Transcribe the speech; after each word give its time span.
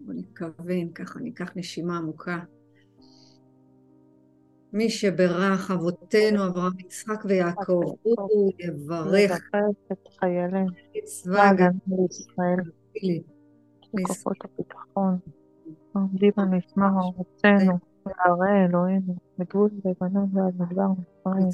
בוא 0.00 0.14
נתכוון, 0.14 0.92
ככה 0.94 1.20
ניקח 1.20 1.56
נשימה 1.56 1.96
עמוקה. 1.96 2.38
מי 4.72 4.90
שברך 4.90 5.70
אבותינו 5.70 6.46
אברהם, 6.46 6.72
יצחק 6.78 7.24
ויעקב, 7.24 7.82
הוא 8.02 8.52
יברך 8.58 9.50
את 9.92 10.08
חיילים, 10.20 10.66
צבא 11.04 11.42
הגנה 11.42 11.68
לישראל, 11.88 12.70
כוחות 14.06 14.36
הביטחון, 14.44 15.18
עומדים 15.92 16.32
על 16.36 16.44
משמר 16.44 16.86
ארצנו, 16.86 17.78
וערי 18.06 18.66
אלוהינו, 18.68 19.14
מגבול 19.38 19.70
לבנון 19.84 20.28
ועד 20.32 20.54
מדבר 20.58 20.86
מצרים, 20.88 21.48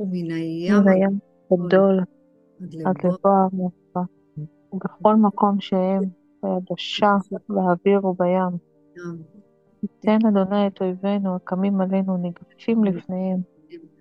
ומן 0.00 0.30
הים 0.30 0.74
מן 0.74 0.88
הים 0.88 1.18
גדול 1.52 2.00
עד 2.86 2.96
לבוא. 3.04 3.30
המופע, 3.52 4.00
ובכל 4.72 5.16
מקום 5.16 5.60
שהם, 5.60 6.02
ביבשה, 6.42 7.12
באוויר 7.48 8.06
ובים. 8.06 8.58
ייתן 9.82 10.26
אדוני 10.26 10.66
את 10.66 10.80
אויבינו 10.80 11.36
הקמים 11.36 11.80
עלינו 11.80 12.16
ניגפים 12.16 12.84
לפניהם. 12.84 13.40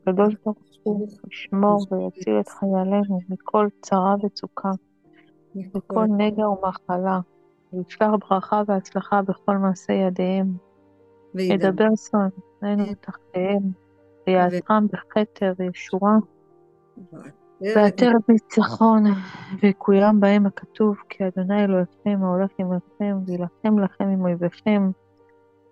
הקדוש 0.02 0.36
ברוך 0.46 0.58
הוא 0.84 1.08
ישמור 1.32 1.88
ויציל 1.92 2.40
את 2.40 2.50
חיילינו 2.50 3.20
מכל 3.30 3.68
צרה 3.82 4.16
וצוקה, 4.24 4.72
מכל 5.56 6.06
נגע 6.18 6.50
ומחלה, 6.50 7.20
וישלח 7.74 8.10
ברכה 8.30 8.62
והצלחה 8.68 9.22
בכל 9.22 9.58
מעשה 9.58 9.94
ידיהם. 9.94 10.58
ידבר 11.36 11.90
שונאינו 11.96 12.84
תחתיהם, 13.02 13.64
ויעזרם 14.28 14.88
בכתר 14.94 15.54
ישועה, 15.70 16.18
ועטרת 17.62 18.30
ניצחון, 18.30 19.04
ויקוים 19.64 20.20
בהם 20.20 20.46
הכתוב, 20.46 20.98
כי 21.10 21.24
אדוני 21.28 21.64
אלוהיכם 21.64 22.24
ההולך 22.24 22.52
עמכם, 22.60 23.18
וילחם 23.28 23.80
לכם 23.80 24.04
עם 24.04 24.22
אויביכם, 24.22 24.92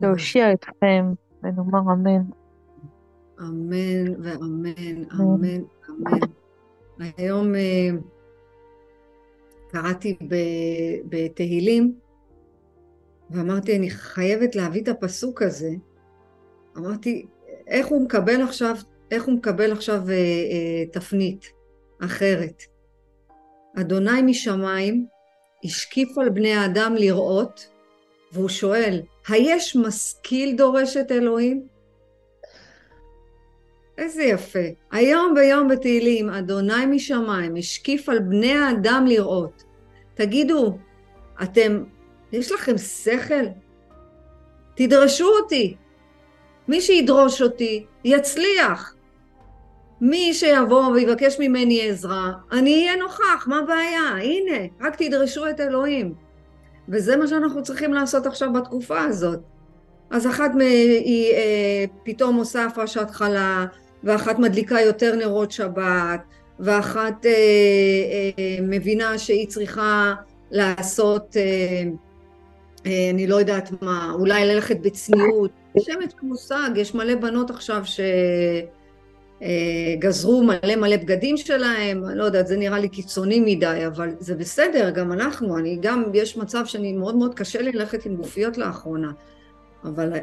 להושיע 0.01 0.53
אתכם, 0.53 1.13
ונאמר 1.43 1.79
אמן. 1.79 2.21
אמן 3.39 4.23
ואמן, 4.23 5.03
אמן, 5.19 5.61
אמן. 5.89 6.21
היום 7.17 7.53
קראתי 9.71 10.17
בתהילים, 11.09 11.95
ואמרתי, 13.29 13.77
אני 13.77 13.89
חייבת 13.89 14.55
להביא 14.55 14.83
את 14.83 14.87
הפסוק 14.87 15.41
הזה. 15.41 15.69
אמרתי, 16.77 17.25
איך 17.67 17.87
הוא 17.87 18.01
מקבל 18.01 18.41
עכשיו, 18.41 18.75
איך 19.11 19.25
הוא 19.25 19.33
מקבל 19.33 19.71
עכשיו 19.71 20.01
אה, 20.09 20.13
אה, 20.13 20.83
תפנית 20.91 21.54
אחרת? 22.01 22.63
אדוני 23.79 24.21
משמיים 24.21 25.05
השקיף 25.63 26.17
על 26.17 26.29
בני 26.29 26.53
האדם 26.53 26.95
לראות, 26.95 27.67
והוא 28.31 28.49
שואל, 28.49 29.01
היש 29.27 29.75
משכיל 29.75 30.55
דורש 30.55 30.97
את 30.97 31.11
אלוהים? 31.11 31.67
איזה 33.97 34.23
יפה. 34.23 34.59
היום 34.91 35.33
ביום 35.35 35.67
בתהילים, 35.67 36.29
אדוני 36.29 36.85
משמיים 36.85 37.55
השקיף 37.55 38.09
על 38.09 38.19
בני 38.19 38.53
האדם 38.53 39.05
לראות. 39.07 39.63
תגידו, 40.13 40.77
אתם, 41.43 41.83
יש 42.31 42.51
לכם 42.51 42.77
שכל? 42.77 43.45
תדרשו 44.75 45.27
אותי. 45.41 45.75
מי 46.67 46.81
שידרוש 46.81 47.41
אותי, 47.41 47.85
יצליח. 48.03 48.94
מי 50.01 50.33
שיבוא 50.33 50.85
ויבקש 50.85 51.39
ממני 51.39 51.89
עזרה, 51.89 52.31
אני 52.51 52.75
אהיה 52.75 52.95
נוכח, 52.95 53.47
מה 53.47 53.59
הבעיה? 53.59 54.09
הנה, 54.21 54.67
רק 54.81 54.95
תדרשו 54.95 55.49
את 55.49 55.59
אלוהים. 55.59 56.13
וזה 56.89 57.15
מה 57.15 57.27
שאנחנו 57.27 57.63
צריכים 57.63 57.93
לעשות 57.93 58.25
עכשיו 58.25 58.53
בתקופה 58.53 59.01
הזאת. 59.01 59.39
אז 60.09 60.27
אחת 60.27 60.51
היא 60.59 61.33
אה, 61.33 61.85
פתאום 62.03 62.35
עושה 62.35 62.65
הפרשת 62.65 63.09
חלה, 63.11 63.65
ואחת 64.03 64.39
מדליקה 64.39 64.81
יותר 64.81 65.15
נרות 65.15 65.51
שבת, 65.51 66.21
ואחת 66.59 67.25
אה, 67.25 67.31
אה, 67.31 68.57
מבינה 68.61 69.17
שהיא 69.17 69.47
צריכה 69.47 70.13
לעשות, 70.51 71.37
אה, 71.37 71.83
אה, 72.85 73.09
אני 73.09 73.27
לא 73.27 73.35
יודעת 73.35 73.81
מה, 73.81 74.11
אולי 74.13 74.45
ללכת 74.45 74.79
בצניעות. 74.81 75.51
שמץ 75.79 76.13
מושג, 76.21 76.69
יש 76.75 76.95
מלא 76.95 77.15
בנות 77.15 77.49
עכשיו 77.49 77.81
שגזרו 77.85 78.05
אה, 78.05 78.61
מלא 79.41 80.75
מלא 80.75 80.97
בגדים 80.97 81.37
שלהם, 81.37 82.05
אני 82.05 82.17
לא 82.17 82.23
יודעת, 82.23 82.47
זה 82.47 82.57
נראה 82.57 82.79
לי 82.79 82.89
קיצוני 82.89 83.39
מדי, 83.39 83.83
אבל 83.87 84.09
זה 84.19 84.35
בסדר, 84.35 84.89
גם 84.89 85.11
אנחנו, 85.11 85.57
אני 85.57 85.77
גם, 85.81 86.03
יש 86.13 86.37
מצב 86.37 86.65
שאני 86.65 86.93
מאוד 86.93 87.15
מאוד 87.15 87.35
קשה 87.35 87.61
לי 87.61 87.71
ללכת 87.71 88.05
עם 88.05 88.15
גופיות 88.15 88.57
לאחרונה, 88.57 89.11
אבל 89.83 90.13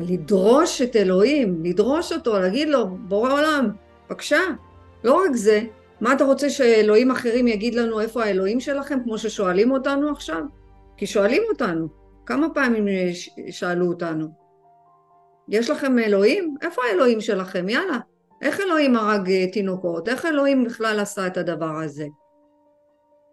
לדרוש 0.00 0.82
את 0.82 0.96
אלוהים, 0.96 1.64
לדרוש 1.64 2.12
אותו, 2.12 2.38
להגיד 2.38 2.68
לו, 2.68 2.86
בורא 2.86 3.32
עולם, 3.32 3.70
בבקשה. 4.08 4.40
לא 5.04 5.14
רק 5.24 5.34
זה, 5.34 5.60
מה 6.00 6.12
אתה 6.12 6.24
רוצה 6.24 6.50
שאלוהים 6.50 7.10
אחרים 7.10 7.48
יגיד 7.48 7.74
לנו 7.74 8.00
איפה 8.00 8.24
האלוהים 8.24 8.60
שלכם, 8.60 8.98
כמו 9.04 9.18
ששואלים 9.18 9.70
אותנו 9.70 10.10
עכשיו? 10.10 10.42
כי 10.96 11.06
שואלים 11.06 11.42
אותנו. 11.52 11.88
כמה 12.26 12.46
פעמים 12.54 12.84
שאלו 13.50 13.88
אותנו? 13.88 14.28
יש 15.50 15.70
לכם 15.70 15.98
אלוהים? 15.98 16.56
איפה 16.62 16.82
האלוהים 16.90 17.20
שלכם? 17.20 17.68
יאללה. 17.68 17.98
איך 18.42 18.60
אלוהים 18.60 18.96
הרג 18.96 19.30
אה, 19.30 19.46
תינוקות? 19.52 20.08
איך 20.08 20.26
אלוהים 20.26 20.64
בכלל 20.64 21.00
עשה 21.00 21.26
את 21.26 21.36
הדבר 21.36 21.76
הזה? 21.84 22.06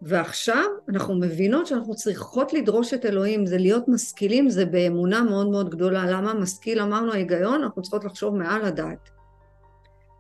ועכשיו 0.01 0.65
אנחנו 0.89 1.15
מבינות 1.15 1.67
שאנחנו 1.67 1.95
צריכות 1.95 2.53
לדרוש 2.53 2.93
את 2.93 3.05
אלוהים, 3.05 3.45
זה 3.45 3.57
להיות 3.57 3.87
משכילים, 3.87 4.49
זה 4.49 4.65
באמונה 4.65 5.21
מאוד 5.21 5.49
מאוד 5.49 5.69
גדולה. 5.69 6.05
למה 6.05 6.33
משכיל? 6.33 6.81
אמרנו 6.81 7.13
ההיגיון, 7.13 7.63
אנחנו 7.63 7.81
צריכות 7.81 8.05
לחשוב 8.05 8.35
מעל 8.35 8.65
הדעת. 8.65 9.09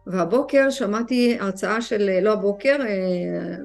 והבוקר 0.07 0.69
שמעתי 0.69 1.37
הרצאה 1.39 1.81
של, 1.81 2.19
לא 2.21 2.33
הבוקר, 2.33 2.77
אה, 2.81 3.55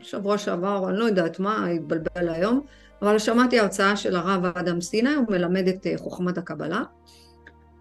שבוע 0.00 0.38
שעבר, 0.38 0.88
אני 0.88 0.98
לא 0.98 1.04
יודעת 1.04 1.38
מה, 1.38 1.66
התבלבל 1.66 2.28
היום, 2.28 2.66
אבל 3.02 3.18
שמעתי 3.18 3.58
הרצאה 3.58 3.96
של 3.96 4.16
הרב 4.16 4.44
אדם 4.54 4.80
סיני, 4.80 5.14
הוא 5.14 5.24
מלמד 5.28 5.68
את 5.68 5.86
אה, 5.86 5.98
חוכמת 5.98 6.38
הקבלה, 6.38 6.82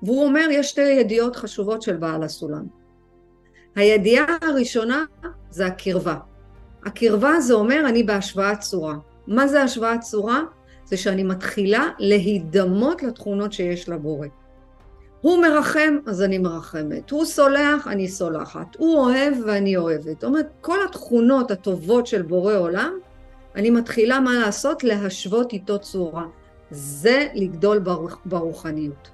והוא 0.04 0.26
אומר, 0.26 0.48
יש 0.52 0.70
שתי 0.70 0.82
ידיעות 0.82 1.36
חשובות 1.36 1.82
של 1.82 1.98
בעל 1.98 2.24
הסולם. 2.24 2.66
הידיעה 3.76 4.26
הראשונה 4.42 5.06
זה 5.50 5.66
הקרבה. 5.66 6.16
הקרבה 6.86 7.40
זה 7.40 7.54
אומר 7.54 7.84
אני 7.90 8.04
בהשוואת 8.04 8.60
צורה. 8.60 8.96
מה 9.28 9.48
זה 9.48 9.64
השוואת 9.64 10.00
צורה? 10.02 10.42
זה 10.86 10.98
שאני 10.98 11.24
מתחילה 11.24 11.90
להידמות 12.00 13.04
לתכונות 13.04 13.54
שיש 13.54 13.90
לבורא. 13.90 14.28
הוא 15.22 15.42
מרחם, 15.42 15.98
אז 16.06 16.22
אני 16.22 16.38
מרחמת. 16.38 17.10
הוא 17.10 17.26
סולח, 17.26 17.88
אני 17.88 18.08
סולחת. 18.08 18.76
הוא 18.78 19.00
אוהב 19.00 19.34
ואני 19.46 19.78
אוהבת. 19.78 20.04
זאת 20.06 20.24
אומרת, 20.24 20.48
כל 20.62 20.78
התכונות 20.90 21.52
הטובות 21.52 22.08
של 22.08 22.22
בורא 22.22 22.54
עולם, 22.54 22.94
אני 23.56 23.70
מתחילה 23.70 24.20
מה 24.20 24.40
לעשות? 24.40 24.84
להשוות 24.84 25.54
איתו 25.54 25.80
צורה. 25.80 26.26
זה 26.72 27.28
לגדול 27.34 27.84
ברוחניות. 28.26 29.10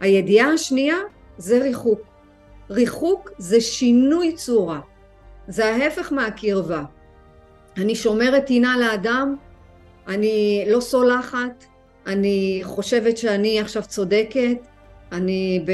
הידיעה 0.00 0.52
השנייה 0.52 0.96
זה 1.38 1.62
ריחוק. 1.62 2.00
ריחוק 2.70 3.30
זה 3.38 3.60
שינוי 3.60 4.32
צורה. 4.32 4.80
זה 5.48 5.74
ההפך 5.74 6.12
מהקרבה. 6.12 6.82
אני 7.76 7.94
שומרת 7.94 8.46
טינה 8.46 8.78
לאדם, 8.78 9.36
אני 10.08 10.64
לא 10.68 10.80
סולחת, 10.80 11.64
אני 12.06 12.60
חושבת 12.64 13.16
שאני 13.16 13.60
עכשיו 13.60 13.82
צודקת, 13.82 14.56
אני 15.12 15.64
ב... 15.66 15.72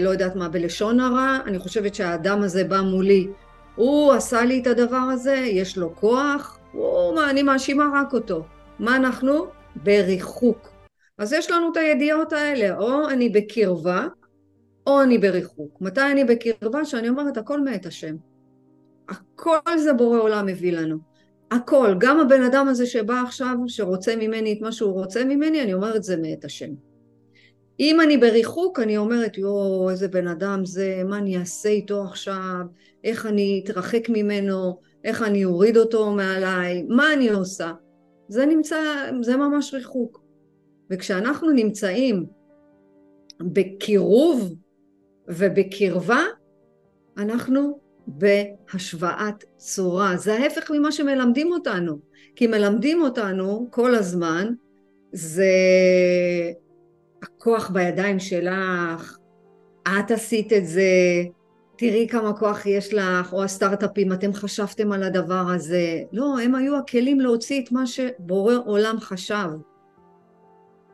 לא 0.00 0.10
יודעת 0.10 0.36
מה, 0.36 0.48
בלשון 0.48 1.00
הרע, 1.00 1.38
אני 1.46 1.58
חושבת 1.58 1.94
שהאדם 1.94 2.42
הזה 2.42 2.64
בא 2.64 2.80
מולי, 2.80 3.26
הוא 3.76 4.12
עשה 4.12 4.44
לי 4.44 4.60
את 4.60 4.66
הדבר 4.66 4.96
הזה, 4.96 5.34
יש 5.34 5.78
לו 5.78 5.94
כוח, 5.94 6.58
הוא, 6.76 7.20
אני 7.30 7.42
מאשימה 7.42 7.84
רק 7.94 8.12
אותו. 8.12 8.44
מה 8.78 8.96
אנחנו? 8.96 9.46
בריחוק. 9.76 10.68
אז 11.18 11.32
יש 11.32 11.50
לנו 11.50 11.72
את 11.72 11.76
הידיעות 11.76 12.32
האלה, 12.32 12.78
או 12.78 13.08
אני 13.08 13.28
בקרבה, 13.28 14.06
או 14.86 15.02
אני 15.02 15.18
בריחוק. 15.18 15.80
מתי 15.80 16.00
אני 16.12 16.24
בקרבה? 16.24 16.84
שאני 16.84 17.08
אומרת, 17.08 17.36
הכל 17.36 17.60
מאת 17.60 17.86
השם. 17.86 18.16
הכל 19.08 19.78
זה 19.78 19.92
בורא 19.92 20.18
עולם 20.18 20.46
מביא 20.46 20.72
לנו. 20.72 20.96
הכל, 21.50 21.94
גם 21.98 22.20
הבן 22.20 22.42
אדם 22.42 22.68
הזה 22.68 22.86
שבא 22.86 23.22
עכשיו, 23.26 23.56
שרוצה 23.66 24.16
ממני 24.16 24.52
את 24.52 24.60
מה 24.60 24.72
שהוא 24.72 24.92
רוצה 24.92 25.24
ממני, 25.24 25.62
אני 25.62 25.74
אומרת 25.74 26.02
זה 26.02 26.16
מאת 26.16 26.44
השם. 26.44 26.70
אם 27.80 28.00
אני 28.00 28.16
בריחוק, 28.16 28.80
אני 28.80 28.96
אומרת, 28.96 29.38
יואו, 29.38 29.90
איזה 29.90 30.08
בן 30.08 30.28
אדם 30.28 30.64
זה, 30.64 31.02
מה 31.04 31.18
אני 31.18 31.38
אעשה 31.38 31.68
איתו 31.68 32.02
עכשיו, 32.02 32.60
איך 33.04 33.26
אני 33.26 33.60
אתרחק 33.64 34.08
ממנו, 34.08 34.80
איך 35.06 35.22
אני 35.22 35.44
אוריד 35.44 35.76
אותו 35.76 36.10
מעליי, 36.10 36.82
מה 36.88 37.12
אני 37.12 37.28
עושה? 37.28 37.72
זה 38.28 38.46
נמצא, 38.46 38.76
זה 39.20 39.36
ממש 39.36 39.74
ריחוק. 39.74 40.20
וכשאנחנו 40.90 41.50
נמצאים 41.50 42.26
בקירוב 43.40 44.54
ובקרבה, 45.28 46.20
אנחנו 47.18 47.78
בהשוואת 48.06 49.44
צורה. 49.56 50.16
זה 50.16 50.34
ההפך 50.34 50.70
ממה 50.70 50.92
שמלמדים 50.92 51.52
אותנו. 51.52 51.98
כי 52.36 52.46
מלמדים 52.46 53.02
אותנו 53.02 53.68
כל 53.70 53.94
הזמן, 53.94 54.52
זה 55.12 55.50
הכוח 57.22 57.70
בידיים 57.70 58.18
שלך, 58.18 59.18
את 59.82 60.10
עשית 60.10 60.52
את 60.52 60.66
זה, 60.66 60.82
תראי 61.78 62.08
כמה 62.10 62.32
כוח 62.32 62.66
יש 62.66 62.94
לך, 62.94 63.32
או 63.32 63.44
הסטארט-אפים, 63.44 64.12
אתם 64.12 64.32
חשבתם 64.32 64.92
על 64.92 65.02
הדבר 65.02 65.44
הזה. 65.54 66.02
לא, 66.12 66.38
הם 66.44 66.54
היו 66.54 66.76
הכלים 66.76 67.20
להוציא 67.20 67.64
את 67.64 67.72
מה 67.72 67.86
שבורא 67.86 68.54
עולם 68.66 68.96
חשב. 69.00 69.48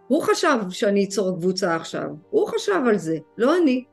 הוא 0.08 0.22
חשב 0.22 0.58
שאני 0.70 1.04
אצור 1.04 1.36
קבוצה 1.36 1.76
עכשיו, 1.76 2.08
הוא 2.30 2.48
חשב 2.48 2.82
על 2.88 2.98
זה, 2.98 3.18
לא 3.38 3.56
אני. 3.56 3.84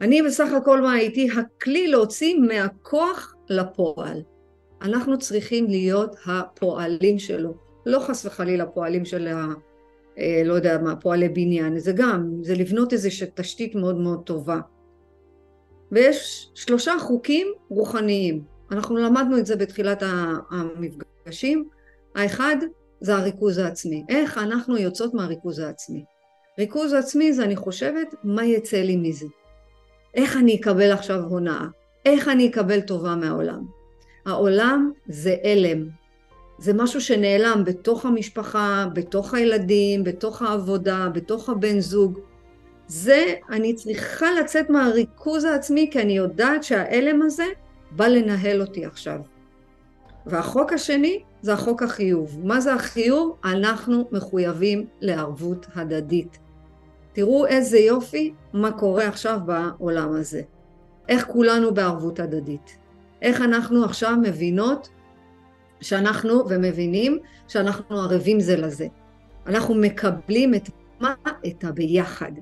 אני 0.00 0.22
בסך 0.22 0.52
הכל 0.52 0.80
מה 0.80 0.92
הייתי? 0.92 1.28
הכלי 1.30 1.88
להוציא 1.88 2.38
מהכוח 2.38 3.34
לפועל. 3.48 4.22
אנחנו 4.82 5.18
צריכים 5.18 5.66
להיות 5.66 6.16
הפועלים 6.26 7.18
שלו, 7.18 7.54
לא 7.86 7.98
חס 7.98 8.26
וחלילה 8.26 8.66
פועלים 8.66 9.04
של 9.04 9.28
ה... 9.28 9.46
אה, 10.18 10.42
לא 10.44 10.54
יודע 10.54 10.78
מה, 10.78 10.96
פועלי 10.96 11.28
בניין, 11.28 11.78
זה 11.78 11.92
גם, 11.92 12.30
זה 12.42 12.54
לבנות 12.54 12.92
איזושהי 12.92 13.28
תשתית 13.34 13.74
מאוד 13.74 13.96
מאוד 13.96 14.22
טובה. 14.24 14.60
ויש 15.92 16.50
שלושה 16.54 16.92
חוקים 16.98 17.52
רוחניים, 17.68 18.42
אנחנו 18.70 18.96
למדנו 18.96 19.38
את 19.38 19.46
זה 19.46 19.56
בתחילת 19.56 20.02
המפגשים. 20.50 21.68
האחד 22.14 22.56
זה 23.00 23.16
הריכוז 23.16 23.58
העצמי, 23.58 24.04
איך 24.08 24.38
אנחנו 24.38 24.76
יוצאות 24.76 25.14
מהריכוז 25.14 25.58
העצמי. 25.58 26.04
ריכוז 26.58 26.92
עצמי 26.92 27.32
זה 27.32 27.44
אני 27.44 27.56
חושבת 27.56 28.14
מה 28.24 28.44
יצא 28.44 28.76
לי 28.76 28.96
מזה. 28.96 29.26
איך 30.14 30.36
אני 30.36 30.56
אקבל 30.60 30.92
עכשיו 30.92 31.20
הונאה? 31.20 31.66
איך 32.06 32.28
אני 32.28 32.48
אקבל 32.48 32.80
טובה 32.80 33.14
מהעולם? 33.14 33.64
העולם 34.26 34.92
זה 35.08 35.36
הלם, 35.44 35.88
זה 36.58 36.72
משהו 36.72 37.00
שנעלם 37.00 37.62
בתוך 37.64 38.06
המשפחה, 38.06 38.86
בתוך 38.94 39.34
הילדים, 39.34 40.04
בתוך 40.04 40.42
העבודה, 40.42 41.08
בתוך 41.14 41.48
הבן 41.48 41.80
זוג. 41.80 42.18
זה, 42.90 43.34
אני 43.50 43.74
צריכה 43.74 44.26
לצאת 44.40 44.70
מהריכוז 44.70 45.44
העצמי 45.44 45.88
כי 45.92 46.00
אני 46.00 46.12
יודעת 46.12 46.64
שההלם 46.64 47.22
הזה 47.22 47.44
בא 47.90 48.06
לנהל 48.06 48.60
אותי 48.60 48.86
עכשיו. 48.86 49.20
והחוק 50.26 50.72
השני 50.72 51.22
זה 51.42 51.52
החוק 51.52 51.82
החיוב. 51.82 52.38
מה 52.44 52.60
זה 52.60 52.74
החיוב? 52.74 53.36
אנחנו 53.44 54.08
מחויבים 54.12 54.86
לערבות 55.00 55.66
הדדית. 55.74 56.38
תראו 57.12 57.46
איזה 57.46 57.78
יופי 57.78 58.34
מה 58.52 58.72
קורה 58.72 59.08
עכשיו 59.08 59.40
בעולם 59.44 60.12
הזה. 60.12 60.42
איך 61.08 61.26
כולנו 61.26 61.74
בערבות 61.74 62.20
הדדית. 62.20 62.78
איך 63.22 63.40
אנחנו 63.40 63.84
עכשיו 63.84 64.16
מבינות 64.22 64.88
שאנחנו 65.80 66.44
ומבינים 66.48 67.18
שאנחנו 67.48 68.00
ערבים 68.00 68.40
זה 68.40 68.56
לזה. 68.56 68.86
אנחנו 69.46 69.74
מקבלים 69.74 70.54
את 70.54 70.68
מה? 71.00 71.14
את 71.46 71.64
הביחד. 71.64 72.32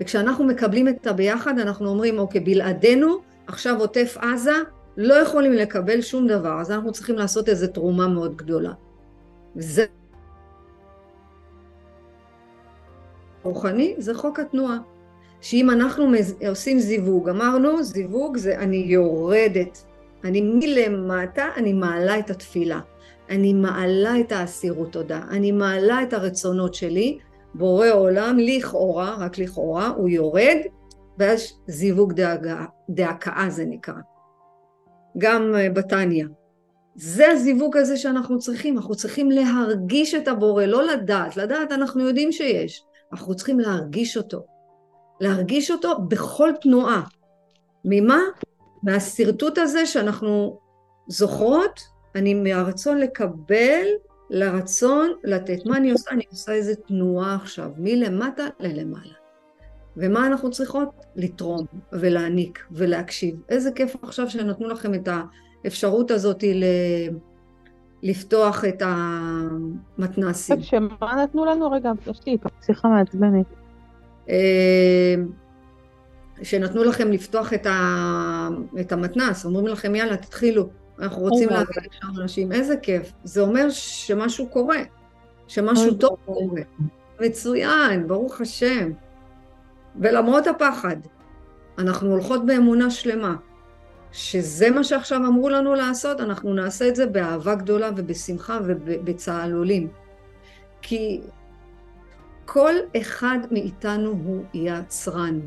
וכשאנחנו 0.00 0.44
מקבלים 0.44 0.88
את 0.88 1.06
הביחד 1.06 1.58
אנחנו 1.58 1.88
אומרים 1.88 2.18
אוקיי 2.18 2.40
בלעדינו 2.40 3.18
עכשיו 3.46 3.80
עוטף 3.80 4.16
עזה 4.20 4.54
לא 4.96 5.14
יכולים 5.14 5.52
לקבל 5.52 6.00
שום 6.00 6.26
דבר 6.26 6.60
אז 6.60 6.70
אנחנו 6.70 6.92
צריכים 6.92 7.16
לעשות 7.16 7.48
איזו 7.48 7.66
תרומה 7.66 8.08
מאוד 8.08 8.36
גדולה. 8.36 8.72
זה 9.54 9.84
רוחני 13.42 13.94
זה 13.98 14.14
חוק 14.14 14.40
התנועה. 14.40 14.78
שאם 15.40 15.70
אנחנו 15.70 16.12
עושים 16.48 16.78
זיווג, 16.78 17.28
אמרנו 17.28 17.82
זיווג 17.82 18.36
זה 18.36 18.58
אני 18.58 18.76
יורדת, 18.76 19.84
אני 20.24 20.40
מלמטה, 20.40 21.48
אני 21.56 21.72
מעלה 21.72 22.18
את 22.18 22.30
התפילה, 22.30 22.80
אני 23.30 23.52
מעלה 23.52 24.20
את 24.20 24.32
האסירות 24.32 24.92
תודה, 24.92 25.20
אני 25.30 25.52
מעלה 25.52 26.02
את 26.02 26.12
הרצונות 26.12 26.74
שלי, 26.74 27.18
בורא 27.54 27.88
עולם 27.88 28.38
לכאורה, 28.38 29.16
רק 29.18 29.38
לכאורה, 29.38 29.88
הוא 29.88 30.08
יורד, 30.08 30.56
ואז 31.18 31.52
זיווג 31.66 32.12
דהכאה 32.90 33.46
זה 33.50 33.64
נקרא. 33.64 33.94
גם 35.18 35.54
אה, 35.54 35.70
בתניא. 35.70 36.24
זה 36.94 37.30
הזיווג 37.30 37.76
הזה 37.76 37.96
שאנחנו 37.96 38.38
צריכים, 38.38 38.76
אנחנו 38.76 38.94
צריכים 38.94 39.30
להרגיש 39.30 40.14
את 40.14 40.28
הבורא, 40.28 40.64
לא 40.64 40.82
לדעת, 40.82 41.36
לדעת 41.36 41.72
אנחנו 41.72 42.08
יודעים 42.08 42.32
שיש, 42.32 42.84
אנחנו 43.12 43.34
צריכים 43.36 43.60
להרגיש 43.60 44.16
אותו. 44.16 44.44
להרגיש 45.20 45.70
אותו 45.70 45.98
בכל 46.08 46.50
תנועה. 46.60 47.02
ממה? 47.84 48.20
מהשרטוט 48.82 49.58
הזה 49.58 49.86
שאנחנו 49.86 50.58
זוכרות, 51.08 51.80
אני 52.14 52.34
מהרצון 52.34 52.98
לקבל 52.98 53.86
לרצון 54.30 55.10
לתת. 55.24 55.66
מה 55.66 55.76
אני 55.76 55.90
עושה? 55.90 56.10
אני 56.10 56.24
עושה 56.30 56.52
איזה 56.52 56.74
תנועה 56.74 57.34
עכשיו, 57.34 57.70
מלמטה 57.76 58.46
ללמעלה. 58.60 59.14
ומה 59.96 60.26
אנחנו 60.26 60.50
צריכות? 60.50 60.88
לתרום 61.16 61.66
ולהעניק 61.92 62.66
ולהקשיב. 62.70 63.36
איזה 63.48 63.70
כיף 63.72 63.96
עכשיו 64.02 64.30
שנתנו 64.30 64.68
לכם 64.68 64.94
את 64.94 65.08
האפשרות 65.64 66.10
הזאת 66.10 66.42
ל... 66.42 66.64
לפתוח 68.02 68.64
את 68.64 68.82
המתנסים. 68.84 70.62
שמה 70.62 71.22
נתנו 71.22 71.44
לנו? 71.44 71.70
רגע, 71.70 71.92
יש 72.10 72.20
לי 72.26 72.36
שיחה 72.66 72.88
מעצבנת. 72.88 73.46
אה, 74.28 75.14
שנתנו 76.42 76.84
לכם 76.84 77.12
לפתוח 77.12 77.52
את, 77.52 77.66
ה... 77.66 78.48
את 78.80 78.92
המתנס, 78.92 79.44
אומרים 79.44 79.66
לכם 79.66 79.94
יאללה 79.94 80.16
תתחילו, 80.16 80.68
אנחנו 81.00 81.22
רוצים 81.22 81.48
להביא 81.48 81.74
לשם 81.76 82.20
אנשים, 82.20 82.52
איזה 82.52 82.76
כיף, 82.76 83.12
זה 83.24 83.40
אומר 83.40 83.70
שמשהו 83.70 84.48
קורה, 84.48 84.82
שמשהו 85.48 85.94
טוב 85.94 86.16
קורה, 86.24 86.62
מצוין, 87.20 88.08
ברוך 88.08 88.40
השם, 88.40 88.90
ולמרות 89.96 90.46
הפחד, 90.46 90.96
אנחנו 91.78 92.10
הולכות 92.10 92.46
באמונה 92.46 92.90
שלמה, 92.90 93.36
שזה 94.12 94.70
מה 94.70 94.84
שעכשיו 94.84 95.26
אמרו 95.26 95.48
לנו 95.48 95.74
לעשות, 95.74 96.20
אנחנו 96.20 96.54
נעשה 96.54 96.88
את 96.88 96.96
זה 96.96 97.06
באהבה 97.06 97.54
גדולה 97.54 97.90
ובשמחה 97.96 98.58
ובצהלולים. 98.66 99.88
כי 100.82 101.20
כל 102.46 102.74
אחד 102.96 103.38
מאיתנו 103.50 104.10
הוא 104.10 104.44
יצרן. 104.54 105.40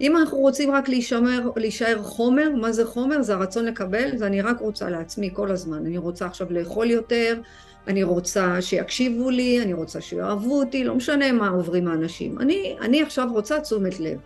אם 0.00 0.16
אנחנו 0.16 0.38
רוצים 0.38 0.70
רק 0.70 0.88
להישמר, 0.88 1.50
להישאר 1.56 2.02
חומר, 2.02 2.50
מה 2.60 2.72
זה 2.72 2.86
חומר? 2.86 3.22
זה 3.22 3.34
הרצון 3.34 3.64
לקבל, 3.64 4.10
ואני 4.18 4.40
רק 4.42 4.60
רוצה 4.60 4.90
לעצמי 4.90 5.30
כל 5.32 5.50
הזמן. 5.50 5.86
אני 5.86 5.98
רוצה 5.98 6.26
עכשיו 6.26 6.46
לאכול 6.50 6.90
יותר, 6.90 7.40
אני 7.86 8.02
רוצה 8.02 8.62
שיקשיבו 8.62 9.30
לי, 9.30 9.62
אני 9.62 9.72
רוצה 9.72 10.00
שיאהבו 10.00 10.58
אותי, 10.58 10.84
לא 10.84 10.94
משנה 10.94 11.32
מה 11.32 11.48
עוברים 11.48 11.88
האנשים. 11.88 12.38
אני, 12.38 12.76
אני 12.80 13.02
עכשיו 13.02 13.28
רוצה 13.32 13.60
תשומת 13.60 14.00
לב. 14.00 14.18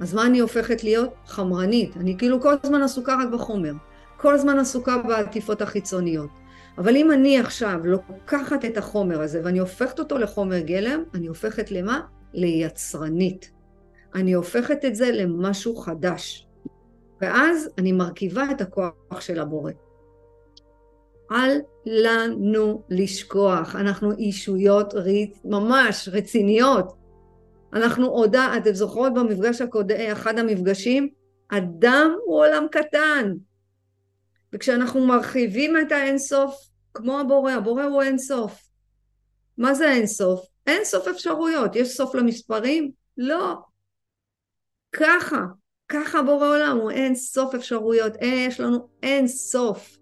אז 0.00 0.14
מה 0.14 0.26
אני 0.26 0.38
הופכת 0.38 0.84
להיות? 0.84 1.10
חמרנית. 1.26 1.96
אני 1.96 2.18
כאילו 2.18 2.40
כל 2.40 2.54
הזמן 2.62 2.82
עסוקה 2.82 3.16
רק 3.22 3.28
בחומר. 3.28 3.72
כל 4.16 4.34
הזמן 4.34 4.58
עסוקה 4.58 4.98
בעטיפות 4.98 5.62
החיצוניות. 5.62 6.30
אבל 6.78 6.96
אם 6.96 7.12
אני 7.12 7.38
עכשיו 7.38 7.80
לוקחת 7.84 8.64
את 8.64 8.76
החומר 8.76 9.20
הזה 9.20 9.40
ואני 9.44 9.58
הופכת 9.58 9.98
אותו 9.98 10.18
לחומר 10.18 10.58
גלם, 10.58 11.02
אני 11.14 11.26
הופכת 11.26 11.70
למה? 11.70 12.00
ליצרנית. 12.34 13.53
אני 14.14 14.32
הופכת 14.32 14.84
את 14.84 14.94
זה 14.94 15.10
למשהו 15.12 15.76
חדש. 15.76 16.46
ואז 17.20 17.70
אני 17.78 17.92
מרכיבה 17.92 18.44
את 18.50 18.60
הכוח 18.60 19.20
של 19.20 19.40
הבורא. 19.40 19.72
אל 21.32 21.60
לנו 21.86 22.82
לשכוח, 22.90 23.76
אנחנו 23.76 24.12
אישויות 24.12 24.94
רצ... 24.94 25.40
ממש 25.44 26.08
רציניות. 26.12 26.92
אנחנו 27.72 28.06
עודה, 28.06 28.54
אתם 28.56 28.74
זוכרות 28.74 29.14
במפגש 29.14 29.60
הקודם, 29.60 29.96
אחד 30.12 30.38
המפגשים? 30.38 31.08
אדם 31.48 32.16
הוא 32.24 32.38
עולם 32.38 32.66
קטן. 32.70 33.32
וכשאנחנו 34.52 35.06
מרחיבים 35.06 35.76
את 35.76 35.92
האינסוף, 35.92 36.54
כמו 36.94 37.20
הבורא, 37.20 37.52
הבורא 37.52 37.84
הוא 37.84 38.02
אינסוף. 38.02 38.62
מה 39.58 39.74
זה 39.74 39.92
אינסוף? 39.92 40.46
אינסוף 40.66 41.08
אפשרויות. 41.08 41.76
יש 41.76 41.96
סוף 41.96 42.14
למספרים? 42.14 42.90
לא. 43.18 43.56
ככה, 44.96 45.44
ככה 45.88 46.22
בורא 46.22 46.46
עולם, 46.46 46.78
הוא 46.82 46.90
אין 46.90 47.14
סוף 47.14 47.54
אפשרויות, 47.54 48.16
אין, 48.16 48.48
יש 48.50 48.60
לנו 48.60 48.88
אין 49.02 49.28
סוף. 49.28 49.98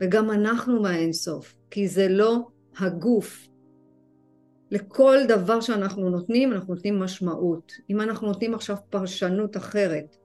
וגם 0.00 0.30
אנחנו 0.30 0.82
מהאין 0.82 1.12
סוף, 1.12 1.54
כי 1.70 1.88
זה 1.88 2.08
לא 2.08 2.38
הגוף. 2.78 3.48
לכל 4.70 5.16
דבר 5.28 5.60
שאנחנו 5.60 6.10
נותנים, 6.10 6.52
אנחנו 6.52 6.74
נותנים 6.74 7.00
משמעות. 7.00 7.72
אם 7.90 8.00
אנחנו 8.00 8.26
נותנים 8.26 8.54
עכשיו 8.54 8.76
פרשנות 8.90 9.56
אחרת, 9.56 10.16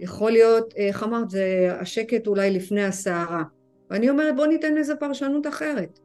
יכול 0.00 0.30
להיות, 0.30 0.74
איך 0.76 1.02
אמרת, 1.02 1.30
זה 1.30 1.68
השקט 1.80 2.26
אולי 2.26 2.50
לפני 2.50 2.84
הסערה. 2.84 3.42
ואני 3.90 4.10
אומרת, 4.10 4.36
בוא 4.36 4.46
ניתן 4.46 4.74
לזה 4.74 4.96
פרשנות 4.96 5.46
אחרת. 5.46 6.00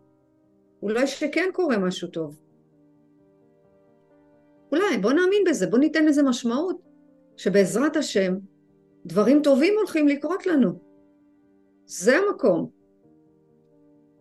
אולי 0.81 1.07
שכן 1.07 1.50
קורה 1.53 1.77
משהו 1.77 2.07
טוב. 2.07 2.39
אולי, 4.72 4.98
בוא 5.01 5.12
נאמין 5.12 5.43
בזה, 5.48 5.67
בוא 5.67 5.79
ניתן 5.79 6.05
לזה 6.05 6.24
משמעות. 6.24 6.94
שבעזרת 7.38 7.98
השם 7.98 8.36
דברים 9.06 9.42
טובים 9.42 9.74
הולכים 9.77 10.08
לקרות 10.08 10.46
לנו. 10.46 10.80
זה 11.86 12.18
המקום. 12.18 12.70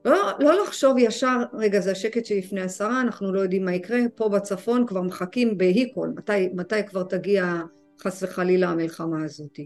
לא, 0.04 0.30
לא 0.40 0.62
לחשוב 0.62 0.99
ישר, 0.99 1.42
רגע 1.52 1.80
זה 1.80 1.90
השקט 1.90 2.25
שלפני 2.25 2.61
עשרה, 2.61 3.00
אנחנו 3.00 3.33
לא 3.33 3.40
יודעים 3.40 3.64
מה 3.64 3.75
יקרה, 3.75 3.99
פה 4.14 4.28
בצפון 4.28 4.87
כבר 4.87 5.02
מחכים 5.02 5.59
בהיקול, 5.59 6.12
מתי, 6.16 6.49
מתי 6.54 6.87
כבר 6.87 7.02
תגיע 7.02 7.54
חס 8.00 8.23
וחלילה 8.23 8.68
המלחמה 8.68 9.25
הזאת. 9.25 9.59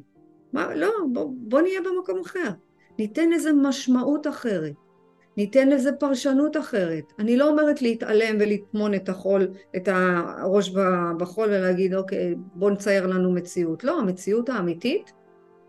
מה, 0.53 0.75
לא, 0.75 0.91
בוא, 1.13 1.33
בוא 1.37 1.61
נהיה 1.61 1.81
במקום 1.81 2.21
אחר. 2.21 2.51
ניתן 2.99 3.33
איזה 3.33 3.53
משמעות 3.53 4.27
אחרת. 4.27 4.73
ניתן 5.39 5.69
לזה 5.69 5.93
פרשנות 5.93 6.57
אחרת. 6.57 7.13
אני 7.19 7.37
לא 7.37 7.49
אומרת 7.49 7.83
להתעלם 7.83 8.37
ולטמון 8.41 8.95
את 8.95 9.09
החול, 9.09 9.49
את 9.77 9.89
הראש 9.93 10.71
בחול 11.19 11.49
ולהגיד 11.49 11.95
אוקיי 11.95 12.35
בוא 12.55 12.71
נצייר 12.71 13.07
לנו 13.07 13.33
מציאות. 13.33 13.85
לא, 13.85 13.99
המציאות 13.99 14.49
האמיתית 14.49 15.13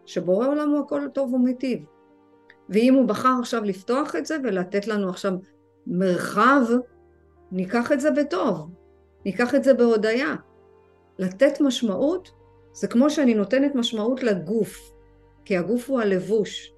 שבורא 0.06 0.48
עולם 0.48 0.70
הוא 0.70 0.80
הכל 0.80 1.02
טוב 1.14 1.34
ומיטיב. 1.34 1.80
ואם 2.70 2.94
הוא 2.94 3.08
בחר 3.08 3.34
עכשיו 3.40 3.64
לפתוח 3.64 4.16
את 4.16 4.26
זה 4.26 4.38
ולתת 4.44 4.88
לנו 4.88 5.10
עכשיו 5.10 5.34
מרחב, 5.88 6.62
ניקח 7.52 7.92
את 7.92 8.00
זה 8.00 8.12
בטוב, 8.12 8.70
ניקח 9.26 9.56
את 9.56 9.64
זה 9.64 9.74
בהודיה. 9.74 10.36
לתת 11.20 11.62
משמעות 11.62 12.32
זה 12.74 12.88
כמו 12.88 13.10
שאני 13.10 13.34
נותנת 13.34 13.76
משמעות 13.76 14.24
לגוף, 14.24 14.92
כי 15.46 15.58
הגוף 15.58 15.90
הוא 15.90 16.00
הלבוש. 16.00 16.74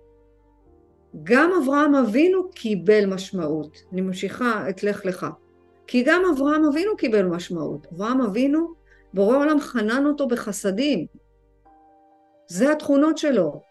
גם 1.24 1.52
אברהם 1.64 1.96
אבינו 1.96 2.50
קיבל 2.50 3.06
משמעות. 3.06 3.84
אני 3.94 4.02
ממשיכה 4.02 4.70
את 4.70 4.84
לך 4.84 5.06
לך. 5.06 5.28
כי 5.88 6.04
גם 6.04 6.22
אברהם 6.36 6.66
אבינו 6.66 6.98
קיבל 6.98 7.26
משמעות. 7.26 7.88
אברהם 7.94 8.22
אבינו, 8.22 8.74
בורא 9.14 9.38
עולם 9.38 9.60
חנן 9.60 10.06
אותו 10.06 10.28
בחסדים. 10.28 11.06
זה 12.48 12.72
התכונות 12.72 13.18
שלו. 13.18 13.62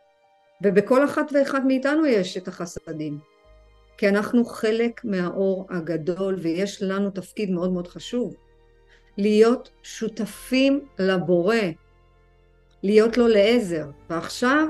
ובכל 0.64 1.04
אחת 1.04 1.32
ואחד 1.32 1.66
מאיתנו 1.66 2.06
יש 2.06 2.36
את 2.36 2.48
החסדים. 2.48 3.18
כי 3.98 4.08
אנחנו 4.08 4.44
חלק 4.44 5.00
מהאור 5.04 5.66
הגדול 5.70 6.34
ויש 6.42 6.82
לנו 6.82 7.10
תפקיד 7.10 7.50
מאוד 7.50 7.72
מאוד 7.72 7.88
חשוב. 7.88 8.34
להיות 9.18 9.70
שותפים 9.82 10.80
לבורא, 10.98 11.56
להיות 12.82 13.18
לו 13.18 13.28
לעזר. 13.28 13.86
ועכשיו 14.10 14.68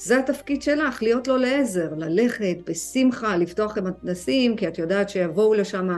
זה 0.00 0.18
התפקיד 0.18 0.62
שלך, 0.62 1.02
להיות 1.02 1.28
לו 1.28 1.36
לעזר, 1.36 1.88
ללכת 1.96 2.56
בשמחה, 2.66 3.36
לפתוח 3.36 3.72
את 3.72 3.78
המתנסים, 3.78 4.56
כי 4.56 4.68
את 4.68 4.78
יודעת 4.78 5.08
שיבואו 5.08 5.54
לשם 5.54 5.88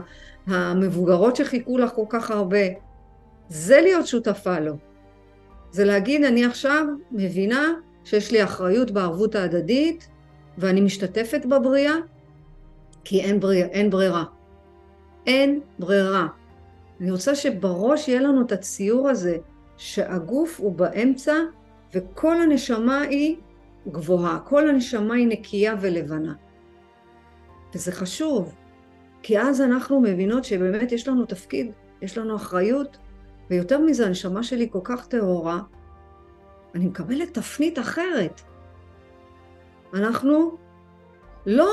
המבוגרות 0.46 1.36
שחיכו 1.36 1.78
לך 1.78 1.90
כל 1.94 2.04
כך 2.08 2.30
הרבה. 2.30 2.66
זה 3.48 3.80
להיות 3.80 4.06
שותפה 4.06 4.58
לו. 4.58 4.74
זה 5.70 5.84
להגיד, 5.84 6.24
אני 6.24 6.44
עכשיו 6.44 6.86
מבינה 7.12 7.72
שיש 8.04 8.32
לי 8.32 8.44
אחריות 8.44 8.90
בערבות 8.90 9.34
ההדדית, 9.34 10.08
ואני 10.58 10.80
משתתפת 10.80 11.46
בבריאה, 11.46 11.94
כי 13.04 13.20
אין, 13.20 13.40
בריא, 13.40 13.64
אין 13.64 13.90
ברירה. 13.90 14.24
אין 15.26 15.60
ברירה. 15.78 16.26
אני 17.00 17.10
רוצה 17.10 17.34
שבראש 17.34 18.08
יהיה 18.08 18.20
לנו 18.20 18.42
את 18.42 18.52
הציור 18.52 19.08
הזה, 19.08 19.36
שהגוף 19.76 20.60
הוא 20.60 20.72
באמצע, 20.72 21.34
וכל 21.94 22.42
הנשמה 22.42 23.00
היא 23.00 23.36
גבוהה, 23.88 24.38
כל 24.40 24.68
הנשמה 24.68 25.14
היא 25.14 25.26
נקייה 25.26 25.74
ולבנה. 25.80 26.34
וזה 27.74 27.92
חשוב, 27.92 28.54
כי 29.22 29.40
אז 29.40 29.60
אנחנו 29.60 30.00
מבינות 30.00 30.44
שבאמת 30.44 30.92
יש 30.92 31.08
לנו 31.08 31.26
תפקיד, 31.26 31.72
יש 32.02 32.18
לנו 32.18 32.36
אחריות, 32.36 32.98
ויותר 33.50 33.80
מזה, 33.80 34.06
הנשמה 34.06 34.42
שלי 34.42 34.68
כל 34.70 34.80
כך 34.84 35.06
טהורה, 35.06 35.60
אני 36.74 36.86
מקבלת 36.86 37.34
תפנית 37.34 37.78
אחרת. 37.78 38.40
אנחנו 39.94 40.56
לא, 41.46 41.68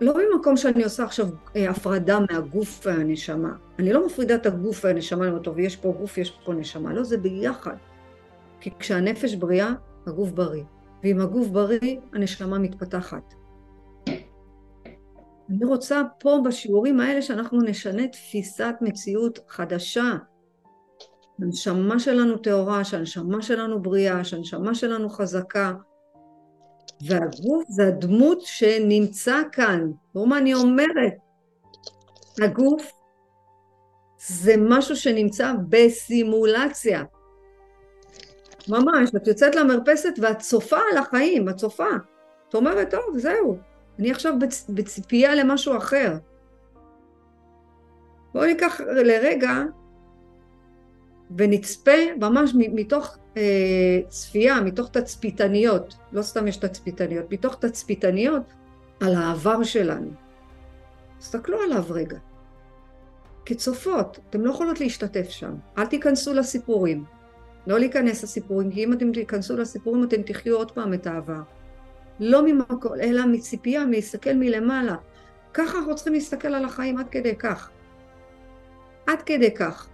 לא 0.00 0.14
ממקום 0.18 0.56
שאני 0.56 0.84
עושה 0.84 1.04
עכשיו 1.04 1.28
אה, 1.56 1.70
הפרדה 1.70 2.18
מהגוף 2.30 2.86
והנשמה. 2.86 3.52
אני 3.78 3.92
לא 3.92 4.06
מפרידה 4.06 4.34
את 4.34 4.46
הגוף 4.46 4.84
והנשמה, 4.84 5.22
אני 5.24 5.28
אומרת, 5.30 5.44
טוב, 5.44 5.58
יש 5.58 5.76
פה 5.76 5.94
גוף, 5.98 6.18
יש 6.18 6.38
פה 6.44 6.52
נשמה. 6.54 6.92
לא, 6.92 7.04
זה 7.04 7.18
ביחד. 7.18 7.76
כי 8.60 8.70
כשהנפש 8.78 9.34
בריאה, 9.34 9.72
הגוף 10.06 10.30
בריא. 10.30 10.64
ואם 11.04 11.20
הגוף 11.20 11.48
בריא, 11.48 11.96
הנשמה 12.12 12.58
מתפתחת. 12.58 13.34
אני 15.50 15.64
רוצה 15.64 16.02
פה 16.20 16.38
בשיעורים 16.44 17.00
האלה 17.00 17.22
שאנחנו 17.22 17.62
נשנה 17.62 18.08
תפיסת 18.08 18.74
מציאות 18.80 19.38
חדשה. 19.48 20.12
הנשמה 21.38 21.98
שלנו 21.98 22.38
טהורה, 22.38 22.84
שהנשמה 22.84 23.42
שלנו 23.42 23.82
בריאה, 23.82 24.24
שהנשמה 24.24 24.74
שלנו 24.74 25.10
חזקה. 25.10 25.72
והגוף 27.06 27.64
זה 27.68 27.86
הדמות 27.86 28.40
שנמצא 28.40 29.42
כאן. 29.52 29.90
תראו 30.12 30.26
מה 30.26 30.38
אני 30.38 30.54
אומרת. 30.54 31.14
הגוף 32.42 32.92
זה 34.18 34.54
משהו 34.58 34.96
שנמצא 34.96 35.52
בסימולציה. 35.68 37.02
ממש, 38.68 39.10
את 39.16 39.26
יוצאת 39.26 39.54
למרפסת 39.54 40.12
ואת 40.22 40.38
צופה 40.38 40.78
על 40.92 40.98
החיים, 40.98 41.48
את 41.48 41.56
צופה. 41.56 41.88
את 42.48 42.54
אומרת, 42.54 42.90
טוב, 42.90 43.18
זהו, 43.18 43.58
אני 43.98 44.10
עכשיו 44.10 44.38
בצ... 44.38 44.66
בציפייה 44.68 45.34
למשהו 45.34 45.76
אחר. 45.76 46.16
בואו 48.34 48.46
ניקח 48.46 48.80
לרגע 48.80 49.62
ונצפה 51.36 52.14
ממש 52.20 52.52
מתוך 52.54 53.18
אה, 53.36 54.00
צפייה, 54.08 54.60
מתוך 54.60 54.88
תצפיתניות, 54.90 55.94
לא 56.12 56.22
סתם 56.22 56.48
יש 56.48 56.56
תצפיתניות, 56.56 57.32
מתוך 57.32 57.54
תצפיתניות 57.54 58.52
על 59.00 59.14
העבר 59.14 59.62
שלנו. 59.62 60.10
תסתכלו 61.18 61.58
עליו 61.62 61.84
רגע. 61.90 62.18
כצופות, 63.46 64.18
אתן 64.30 64.40
לא 64.40 64.50
יכולות 64.50 64.80
להשתתף 64.80 65.28
שם, 65.28 65.54
אל 65.78 65.86
תיכנסו 65.86 66.34
לסיפורים. 66.34 67.04
לא 67.66 67.78
להיכנס 67.78 68.22
לסיפורים, 68.22 68.70
כי 68.70 68.84
אם 68.84 68.92
אתם 68.92 69.12
תיכנסו 69.12 69.56
לסיפורים 69.56 70.04
אתם 70.04 70.22
תחיו 70.22 70.56
עוד 70.56 70.70
פעם 70.70 70.94
את 70.94 71.06
העבר. 71.06 71.40
לא 72.20 72.44
ממקום, 72.44 72.92
אלא 73.00 73.26
מציפייה, 73.26 73.84
מלהסתכל 73.84 74.32
מלמעלה. 74.32 74.96
ככה 75.54 75.78
אנחנו 75.78 75.94
צריכים 75.94 76.12
להסתכל 76.12 76.48
על 76.48 76.64
החיים 76.64 76.98
עד 76.98 77.08
כדי 77.08 77.36
כך. 77.36 77.70
עד 79.06 79.22
כדי 79.22 79.54
כך. 79.54 79.88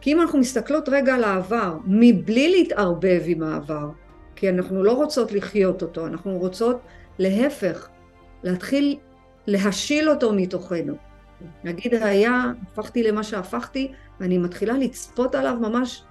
כי 0.00 0.12
אם 0.12 0.20
אנחנו 0.20 0.38
מסתכלות 0.38 0.88
רגע 0.88 1.14
על 1.14 1.24
העבר, 1.24 1.76
מבלי 1.86 2.50
להתערבב 2.50 3.22
עם 3.24 3.42
העבר, 3.42 3.90
כי 4.36 4.48
אנחנו 4.48 4.82
לא 4.84 4.92
רוצות 4.92 5.32
לחיות 5.32 5.82
אותו, 5.82 6.06
אנחנו 6.06 6.38
רוצות 6.38 6.80
להפך, 7.18 7.88
להתחיל 8.42 8.98
להשיל 9.46 10.10
אותו 10.10 10.32
מתוכנו. 10.32 10.94
נגיד 11.64 11.94
היה, 11.94 12.44
הפכתי 12.62 13.02
למה 13.02 13.22
שהפכתי, 13.22 13.92
ואני 14.20 14.38
מתחילה 14.38 14.72
לצפות 14.72 15.34
עליו 15.34 15.56
ממש 15.60 16.02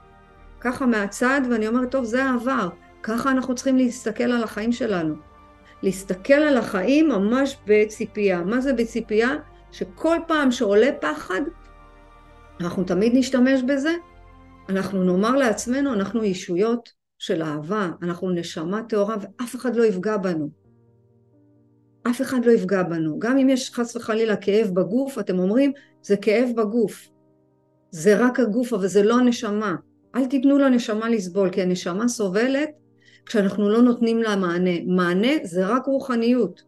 ככה 0.62 0.86
מהצד, 0.86 1.42
ואני 1.52 1.68
אומרת, 1.68 1.92
טוב, 1.92 2.04
זה 2.04 2.24
העבר. 2.24 2.70
ככה 3.04 3.32
אנחנו 3.32 3.56
צריכים 3.56 3.78
להסתכל 3.78 4.24
על 4.24 4.44
החיים 4.44 4.72
שלנו. 4.72 5.16
להסתכל 5.84 6.34
על 6.34 6.58
החיים 6.58 7.10
ממש 7.10 7.58
בציפייה. 7.66 8.42
מה 8.42 8.62
זה 8.62 8.74
בציפייה? 8.74 9.30
שכל 9.72 10.18
פעם 10.28 10.52
שעולה 10.52 10.90
פחד, 11.02 11.42
אנחנו 12.60 12.84
תמיד 12.84 13.12
נשתמש 13.16 13.62
בזה, 13.68 13.94
אנחנו 14.70 15.04
נאמר 15.04 15.36
לעצמנו, 15.36 15.94
אנחנו 15.94 16.24
ישויות 16.24 16.90
של 17.18 17.42
אהבה, 17.42 17.90
אנחנו 18.02 18.30
נשמה 18.30 18.84
טהורה 18.84 19.16
ואף 19.22 19.56
אחד 19.56 19.76
לא 19.76 19.84
יפגע 19.84 20.18
בנו. 20.18 20.50
אף 22.08 22.22
אחד 22.22 22.46
לא 22.46 22.52
יפגע 22.52 22.84
בנו. 22.84 23.20
גם 23.20 23.38
אם 23.38 23.50
יש 23.50 23.72
חס 23.74 23.96
וחלילה 23.96 24.36
כאב 24.36 24.68
בגוף, 24.74 25.20
אתם 25.20 25.40
אומרים, 25.40 25.72
זה 26.02 26.18
כאב 26.18 26.50
בגוף. 26.58 27.10
זה 27.92 28.26
רק 28.26 28.40
הגוף, 28.40 28.74
אבל 28.74 28.88
זה 28.88 29.04
לא 29.04 29.20
הנשמה. 29.20 29.76
אל 30.16 30.26
תיתנו 30.26 30.58
לנשמה 30.58 31.10
לסבול, 31.10 31.50
כי 31.50 31.62
הנשמה 31.62 32.08
סובלת 32.08 32.70
כשאנחנו 33.26 33.70
לא 33.70 33.82
נותנים 33.82 34.22
לה 34.22 34.36
מענה. 34.36 34.84
מענה 34.86 35.32
זה 35.44 35.68
רק 35.68 35.86
רוחניות. 35.86 36.64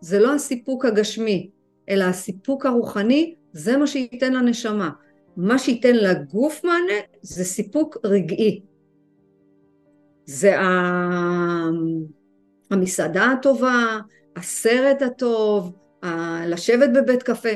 זה 0.00 0.18
לא 0.18 0.34
הסיפוק 0.34 0.84
הגשמי, 0.84 1.50
אלא 1.88 2.04
הסיפוק 2.04 2.66
הרוחני, 2.66 3.34
זה 3.52 3.76
מה 3.76 3.86
שייתן 3.86 4.32
לנשמה. 4.32 4.90
מה 5.36 5.58
שייתן 5.58 5.96
לגוף 5.96 6.64
מענה 6.64 7.00
זה 7.22 7.44
סיפוק 7.44 7.96
רגעי. 8.04 8.60
זה 10.26 10.56
המסעדה 12.70 13.24
הטובה, 13.24 13.98
הסרט 14.36 15.02
הטוב, 15.02 15.72
לשבת 16.46 16.90
בבית 16.94 17.22
קפה. 17.22 17.48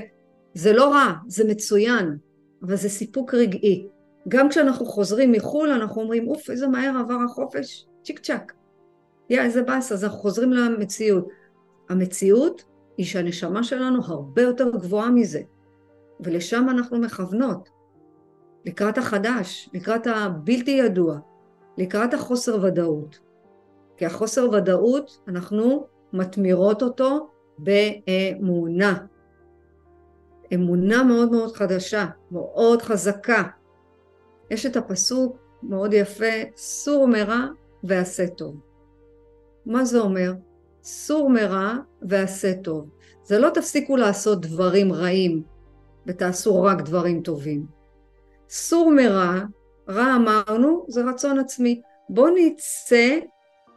זה 0.54 0.72
לא 0.72 0.92
רע, 0.92 1.12
זה 1.26 1.44
מצוין, 1.44 2.16
אבל 2.62 2.76
זה 2.76 2.88
סיפוק 2.88 3.34
רגעי. 3.34 3.86
גם 4.28 4.48
כשאנחנו 4.48 4.86
חוזרים 4.86 5.32
מחו"ל 5.32 5.70
אנחנו 5.70 6.02
אומרים 6.02 6.28
אוף 6.28 6.50
איזה 6.50 6.68
מהר 6.68 6.98
עבר 6.98 7.18
החופש, 7.24 7.86
צ'יק 8.04 8.18
צ'אק. 8.18 8.52
יא 9.30 9.40
איזה 9.40 9.62
באסה, 9.62 9.94
אז 9.94 10.04
אנחנו 10.04 10.18
חוזרים 10.18 10.52
למציאות. 10.52 11.28
המציאות 11.88 12.64
היא 12.96 13.06
שהנשמה 13.06 13.64
שלנו 13.64 14.00
הרבה 14.04 14.42
יותר 14.42 14.70
גבוהה 14.70 15.10
מזה, 15.10 15.40
ולשם 16.20 16.66
אנחנו 16.70 16.98
מכוונות, 16.98 17.68
לקראת 18.64 18.98
החדש, 18.98 19.70
לקראת 19.74 20.06
הבלתי 20.06 20.70
ידוע, 20.70 21.18
לקראת 21.78 22.14
החוסר 22.14 22.58
ודאות. 22.62 23.18
כי 23.96 24.06
החוסר 24.06 24.50
ודאות, 24.52 25.22
אנחנו 25.28 25.86
מתמירות 26.12 26.82
אותו 26.82 27.28
באמונה. 27.58 28.94
אמונה 30.54 31.02
מאוד 31.02 31.30
מאוד 31.30 31.52
חדשה, 31.52 32.06
מאוד 32.30 32.82
חזקה. 32.82 33.42
יש 34.50 34.66
את 34.66 34.76
הפסוק 34.76 35.36
מאוד 35.62 35.92
יפה, 35.92 36.34
סור 36.56 37.08
מרע 37.08 37.46
ועשה 37.84 38.26
טוב. 38.26 38.56
מה 39.66 39.84
זה 39.84 39.98
אומר? 39.98 40.32
סור 40.82 41.30
מרע 41.30 41.74
ועשה 42.02 42.54
טוב. 42.54 42.88
זה 43.24 43.38
לא 43.38 43.50
תפסיקו 43.50 43.96
לעשות 43.96 44.40
דברים 44.40 44.92
רעים 44.92 45.42
ותעשו 46.06 46.62
רק 46.62 46.82
דברים 46.82 47.22
טובים. 47.22 47.66
סור 48.48 48.90
מרע, 48.90 49.40
רע 49.88 50.16
אמרנו, 50.16 50.84
זה 50.88 51.04
רצון 51.04 51.38
עצמי. 51.38 51.80
בואו 52.08 52.34
נצא 52.34 53.18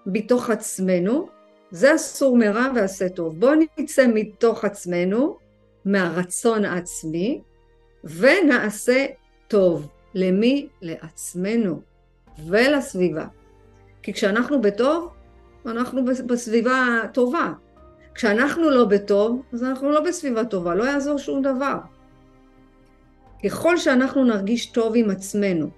מתוך 0.05 0.49
עצמנו, 0.49 1.27
זה 1.71 1.91
הסור 1.93 2.37
מרע 2.37 2.67
ועשה 2.75 3.09
טוב. 3.09 3.39
בואו 3.39 3.53
נצא 3.77 4.07
מתוך 4.13 4.65
עצמנו, 4.65 5.37
מהרצון 5.85 6.65
העצמי, 6.65 7.41
ונעשה 8.03 9.05
טוב. 9.47 9.87
למי? 10.15 10.67
לעצמנו 10.81 11.81
ולסביבה. 12.47 13.25
כי 14.03 14.13
כשאנחנו 14.13 14.61
בטוב, 14.61 15.09
אנחנו 15.65 16.05
בסביבה 16.05 16.99
טובה. 17.13 17.53
כשאנחנו 18.15 18.69
לא 18.69 18.85
בטוב, 18.85 19.41
אז 19.53 19.63
אנחנו 19.63 19.89
לא 19.91 20.01
בסביבה 20.01 20.45
טובה, 20.45 20.75
לא 20.75 20.83
יעזור 20.83 21.17
שום 21.17 21.41
דבר. 21.41 21.77
ככל 23.43 23.77
שאנחנו 23.77 24.25
נרגיש 24.25 24.65
טוב 24.65 24.93
עם 24.95 25.09
עצמנו, 25.09 25.69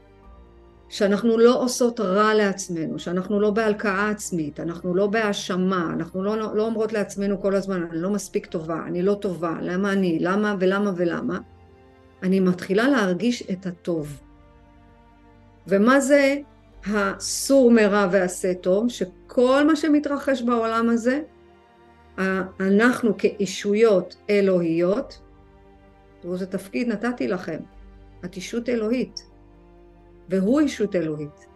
שאנחנו 0.89 1.37
לא 1.37 1.61
עושות 1.63 1.99
רע 1.99 2.33
לעצמנו, 2.33 2.99
שאנחנו 2.99 3.39
לא 3.39 3.51
בהלקאה 3.51 4.09
עצמית, 4.09 4.59
אנחנו 4.59 4.95
לא 4.95 5.07
בהאשמה, 5.07 5.91
אנחנו 5.93 6.23
לא, 6.23 6.55
לא 6.55 6.65
אומרות 6.65 6.93
לעצמנו 6.93 7.41
כל 7.41 7.55
הזמן, 7.55 7.83
אני 7.91 8.01
לא 8.01 8.09
מספיק 8.09 8.45
טובה, 8.45 8.83
אני 8.87 9.01
לא 9.01 9.13
טובה, 9.13 9.57
למה 9.61 9.93
אני, 9.93 10.17
למה 10.21 10.55
ולמה 10.59 10.91
ולמה, 10.95 11.39
אני 12.23 12.39
מתחילה 12.39 12.87
להרגיש 12.87 13.43
את 13.51 13.65
הטוב. 13.65 14.19
ומה 15.67 15.99
זה 15.99 16.35
הסור 16.85 17.71
מרע 17.71 18.07
ועשה 18.11 18.53
טוב? 18.53 18.89
שכל 18.89 19.63
מה 19.67 19.75
שמתרחש 19.75 20.41
בעולם 20.41 20.89
הזה, 20.89 21.21
אנחנו 22.59 23.17
כאישויות 23.17 24.15
אלוהיות, 24.29 25.21
תראו 26.19 26.33
איזה 26.33 26.45
תפקיד 26.45 26.87
נתתי 26.87 27.27
לכם, 27.27 27.59
את 28.25 28.35
אישות 28.35 28.69
אלוהית, 28.69 29.29
והוא 30.29 30.59
אישות 30.59 30.95
אלוהית. 30.95 31.47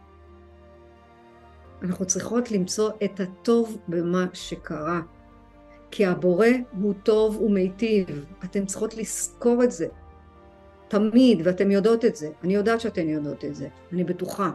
אנחנו 1.82 2.06
צריכות 2.06 2.52
למצוא 2.52 2.92
את 3.04 3.20
הטוב 3.20 3.78
במה 3.88 4.26
שקרה. 4.34 5.02
כי 5.92 6.06
הבורא 6.06 6.48
הוא 6.82 6.94
טוב 7.04 7.42
ומיטיב, 7.42 8.26
אתן 8.44 8.66
צריכות 8.66 8.98
לזכור 8.98 9.64
את 9.64 9.72
זה. 9.72 9.88
תמיד, 10.88 11.42
ואתן 11.44 11.72
יודעות 11.72 12.06
את 12.06 12.16
זה. 12.16 12.30
אני 12.44 12.56
יודעת 12.56 12.82
שאתן 12.82 13.10
יודעות 13.10 13.46
את 13.46 13.56
זה, 13.56 13.68
אני 13.94 14.04
בטוחה, 14.04 14.52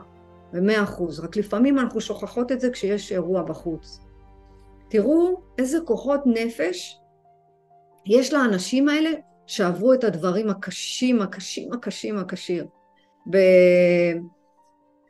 במאה 0.52 0.82
אחוז. 0.82 1.20
רק 1.20 1.36
לפעמים 1.36 1.78
אנחנו 1.78 2.00
שוכחות 2.00 2.52
את 2.52 2.60
זה 2.60 2.70
כשיש 2.70 3.12
אירוע 3.12 3.42
בחוץ. 3.42 4.00
תראו 4.90 5.42
איזה 5.58 5.78
כוחות 5.84 6.20
נפש 6.26 6.98
יש 8.06 8.32
לאנשים 8.32 8.88
האלה 8.88 9.10
שעברו 9.46 9.94
את 9.94 10.04
הדברים 10.04 10.50
הקשים, 10.50 11.22
הקשים, 11.22 11.72
הקשים, 11.72 12.18
הקשים. 12.18 12.64
ב... 13.30 13.36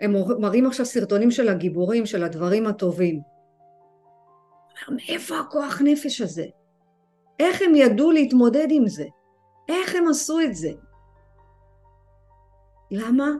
הם 0.00 0.14
מראים 0.38 0.66
עכשיו 0.66 0.86
סרטונים 0.86 1.30
של 1.30 1.48
הגיבורים, 1.48 2.06
של 2.06 2.24
הדברים 2.24 2.66
הטובים. 2.66 3.20
מאיפה 4.88 5.38
הכוח 5.38 5.80
נפש 5.84 6.20
הזה? 6.20 6.46
איך 7.38 7.62
הם 7.62 7.74
ידעו 7.74 8.10
להתמודד 8.10 8.66
עם 8.70 8.88
זה? 8.88 9.04
איך 9.68 9.94
הם 9.94 10.08
עשו 10.08 10.40
את 10.40 10.54
זה? 10.54 10.70
למה? 12.92 13.30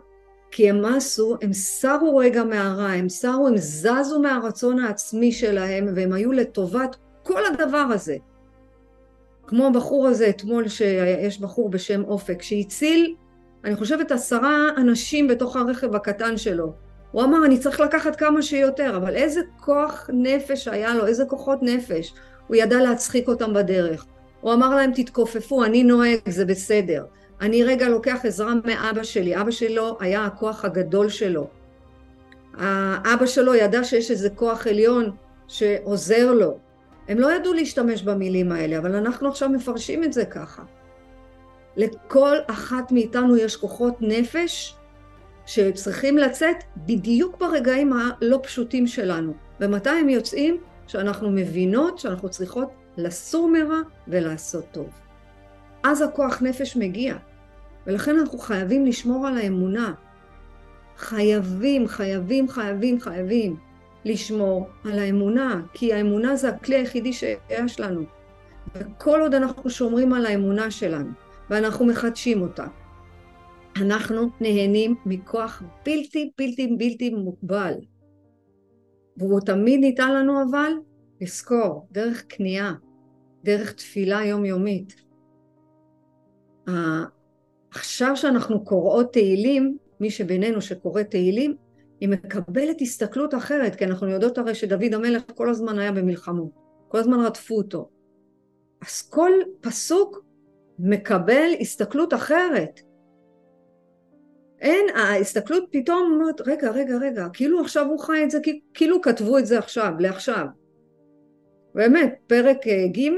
כי 0.51 0.71
הם 0.71 0.83
מה 0.83 0.97
עשו? 0.97 1.37
הם 1.43 1.53
סרו 1.53 2.17
רגע 2.17 2.45
מהרע, 2.45 2.87
הם 2.87 3.09
סרו, 3.09 3.49
הם 3.49 3.57
זזו 3.57 4.21
מהרצון 4.23 4.79
העצמי 4.79 5.33
שלהם, 5.33 5.89
והם 5.95 6.13
היו 6.13 6.33
לטובת 6.33 6.97
כל 7.23 7.43
הדבר 7.47 7.87
הזה. 7.91 8.17
כמו 9.47 9.67
הבחור 9.67 10.07
הזה 10.07 10.29
אתמול, 10.29 10.69
שיש 10.69 11.41
בחור 11.41 11.71
בשם 11.71 12.05
אופק, 12.05 12.43
שהציל, 12.43 13.15
אני 13.65 13.77
חושבת, 13.77 14.13
עשרה 14.13 14.69
אנשים 14.77 15.29
בתוך 15.29 15.57
הרכב 15.57 15.95
הקטן 15.95 16.37
שלו. 16.37 16.73
הוא 17.11 17.23
אמר, 17.23 17.45
אני 17.45 17.59
צריך 17.59 17.81
לקחת 17.81 18.17
כמה 18.17 18.43
שיותר, 18.43 18.97
אבל 18.97 19.15
איזה 19.15 19.41
כוח 19.61 20.11
נפש 20.13 20.69
היה 20.69 20.95
לו, 20.95 21.07
איזה 21.07 21.25
כוחות 21.25 21.59
נפש. 21.63 22.15
הוא 22.49 22.57
ידע 22.57 22.83
להצחיק 22.83 23.29
אותם 23.29 23.55
בדרך. 23.55 24.07
הוא 24.41 24.53
אמר 24.53 24.75
להם, 24.75 24.91
תתכופפו, 24.95 25.65
אני 25.65 25.85
נוהג, 25.85 26.19
זה 26.29 26.45
בסדר. 26.45 27.05
אני 27.43 27.65
רגע 27.65 27.89
לוקח 27.89 28.21
עזרה 28.25 28.55
מאבא 28.65 29.03
שלי, 29.03 29.41
אבא 29.41 29.51
שלו 29.51 29.97
היה 30.01 30.25
הכוח 30.25 30.65
הגדול 30.65 31.09
שלו. 31.09 31.47
האבא 32.55 33.27
שלו 33.27 33.55
ידע 33.55 33.85
שיש 33.85 34.11
איזה 34.11 34.31
כוח 34.31 34.67
עליון 34.67 35.11
שעוזר 35.49 36.33
לו. 36.33 36.59
הם 37.09 37.19
לא 37.19 37.33
ידעו 37.33 37.53
להשתמש 37.53 38.03
במילים 38.03 38.53
האלה, 38.53 38.79
אבל 38.79 38.95
אנחנו 38.95 39.29
עכשיו 39.29 39.49
מפרשים 39.49 40.05
את 40.05 40.13
זה 40.13 40.25
ככה. 40.25 40.63
לכל 41.77 42.37
אחת 42.47 42.93
מאיתנו 42.93 43.37
יש 43.37 43.57
כוחות 43.57 43.95
נפש 44.01 44.77
שצריכים 45.47 46.19
לצאת 46.19 46.57
בדיוק 46.77 47.37
ברגעים 47.39 47.93
הלא 47.93 48.41
פשוטים 48.43 48.87
שלנו. 48.87 49.33
ומתי 49.61 49.91
הם 49.91 50.09
יוצאים? 50.09 50.61
שאנחנו 50.87 51.31
מבינות 51.31 51.99
שאנחנו 51.99 52.29
צריכות 52.29 52.71
לסור 52.97 53.49
מרע 53.49 53.79
ולעשות 54.09 54.65
טוב. 54.73 54.89
אז 55.83 56.03
הכוח 56.03 56.43
נפש 56.43 56.77
מגיע. 56.77 57.17
ולכן 57.87 58.19
אנחנו 58.19 58.39
חייבים 58.39 58.87
לשמור 58.87 59.27
על 59.27 59.39
האמונה. 59.39 59.95
חייבים, 60.97 61.89
חייבים, 61.89 62.49
חייבים, 62.49 63.01
חייבים 63.01 63.57
לשמור 64.05 64.69
על 64.85 64.99
האמונה, 64.99 65.63
כי 65.73 65.93
האמונה 65.93 66.37
זה 66.37 66.49
הכלי 66.49 66.77
היחידי 66.77 67.13
שיש 67.13 67.81
לנו. 67.81 68.03
וכל 68.75 69.21
עוד 69.21 69.35
אנחנו 69.35 69.71
שומרים 69.71 70.13
על 70.13 70.27
האמונה 70.27 70.71
שלנו, 70.71 71.11
ואנחנו 71.51 71.87
מחדשים 71.87 72.43
אותה, 72.43 72.67
אנחנו 73.77 74.29
נהנים 74.41 74.95
מכוח 75.07 75.63
בלתי 75.87 76.31
בלתי 76.39 76.77
בלתי 76.79 77.11
מוגבל. 77.11 77.75
והוא 79.17 79.41
תמיד 79.41 79.81
ניתן 79.81 80.15
לנו 80.15 80.43
אבל 80.51 80.73
לזכור, 81.21 81.89
דרך 81.93 82.23
קנייה, 82.23 82.73
דרך 83.45 83.73
תפילה 83.73 84.25
יומיומית. 84.25 85.03
עכשיו 87.75 88.17
שאנחנו 88.17 88.65
קוראות 88.65 89.13
תהילים, 89.13 89.77
מי 90.01 90.11
שבינינו 90.11 90.61
שקורא 90.61 91.03
תהילים, 91.03 91.57
היא 92.01 92.09
מקבלת 92.09 92.81
הסתכלות 92.81 93.35
אחרת, 93.35 93.75
כי 93.75 93.85
אנחנו 93.85 94.09
יודעות 94.09 94.39
הרי 94.39 94.55
שדוד 94.55 94.95
המלך 94.95 95.23
כל 95.35 95.51
הזמן 95.51 95.79
היה 95.79 95.93
במלחמות, 95.93 96.51
כל 96.89 96.99
הזמן 96.99 97.21
רדפו 97.21 97.55
אותו. 97.55 97.91
אז 98.87 99.03
כל 99.03 99.31
פסוק 99.61 100.25
מקבל 100.79 101.51
הסתכלות 101.61 102.15
אחרת. 102.15 102.81
אין, 104.61 104.87
ההסתכלות 104.95 105.65
פתאום 105.71 106.13
אומרת, 106.13 106.41
רגע, 106.41 106.71
רגע, 106.71 106.97
רגע, 107.01 107.27
כאילו 107.33 107.61
עכשיו 107.61 107.87
הוא 107.87 107.99
חי 107.99 108.25
את 108.25 108.31
זה, 108.31 108.39
כאילו 108.75 109.03
כתבו 109.03 109.39
את 109.39 109.47
זה 109.47 109.59
עכשיו, 109.59 109.93
לעכשיו. 109.99 110.47
באמת, 111.75 112.15
פרק 112.27 112.67
אה, 112.67 112.87
ג' 112.89 113.11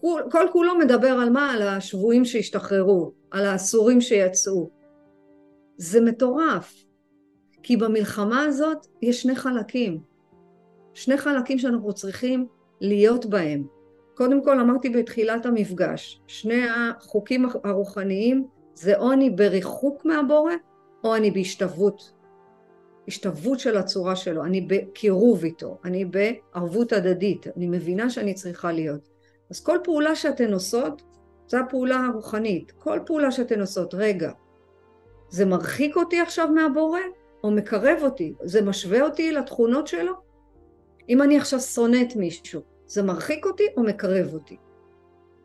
כל, 0.00 0.22
כל 0.30 0.46
כולו 0.52 0.78
מדבר 0.78 1.08
על 1.08 1.30
מה? 1.30 1.52
על 1.52 1.62
השבויים 1.62 2.24
שהשתחררו, 2.24 3.12
על 3.30 3.46
האסורים 3.46 4.00
שיצאו. 4.00 4.70
זה 5.76 6.00
מטורף, 6.00 6.84
כי 7.62 7.76
במלחמה 7.76 8.44
הזאת 8.44 8.86
יש 9.02 9.22
שני 9.22 9.34
חלקים. 9.34 10.00
שני 10.94 11.16
חלקים 11.16 11.58
שאנחנו 11.58 11.92
צריכים 11.92 12.46
להיות 12.80 13.26
בהם. 13.26 13.66
קודם 14.14 14.44
כל 14.44 14.60
אמרתי 14.60 14.90
בתחילת 14.90 15.46
המפגש, 15.46 16.20
שני 16.26 16.62
החוקים 16.70 17.46
הרוחניים 17.64 18.46
זה 18.74 18.98
או 18.98 19.12
אני 19.12 19.30
בריחוק 19.30 20.04
מהבורא 20.04 20.52
או 21.04 21.16
אני 21.16 21.30
בהשתוות. 21.30 22.12
השתוות 23.08 23.60
של 23.60 23.76
הצורה 23.76 24.16
שלו, 24.16 24.44
אני 24.44 24.60
בקירוב 24.60 25.44
איתו, 25.44 25.78
אני 25.84 26.04
בערבות 26.04 26.92
הדדית, 26.92 27.46
אני 27.56 27.66
מבינה 27.66 28.10
שאני 28.10 28.34
צריכה 28.34 28.72
להיות. 28.72 29.09
אז 29.50 29.60
כל 29.60 29.78
פעולה 29.84 30.14
שאתן 30.14 30.52
עושות, 30.52 31.02
זו 31.46 31.58
הפעולה 31.58 32.06
הרוחנית. 32.06 32.72
כל 32.78 32.98
פעולה 33.06 33.30
שאתן 33.30 33.60
עושות, 33.60 33.94
רגע, 33.94 34.30
זה 35.28 35.46
מרחיק 35.46 35.96
אותי 35.96 36.20
עכשיו 36.20 36.48
מהבורא 36.48 37.00
או 37.44 37.50
מקרב 37.50 37.98
אותי? 38.02 38.34
זה 38.42 38.62
משווה 38.62 39.02
אותי 39.02 39.32
לתכונות 39.32 39.86
שלו? 39.86 40.12
אם 41.08 41.22
אני 41.22 41.38
עכשיו 41.38 41.60
שונאת 41.60 42.16
מישהו, 42.16 42.60
זה 42.86 43.02
מרחיק 43.02 43.46
אותי 43.46 43.64
או 43.76 43.82
מקרב 43.82 44.34
אותי? 44.34 44.56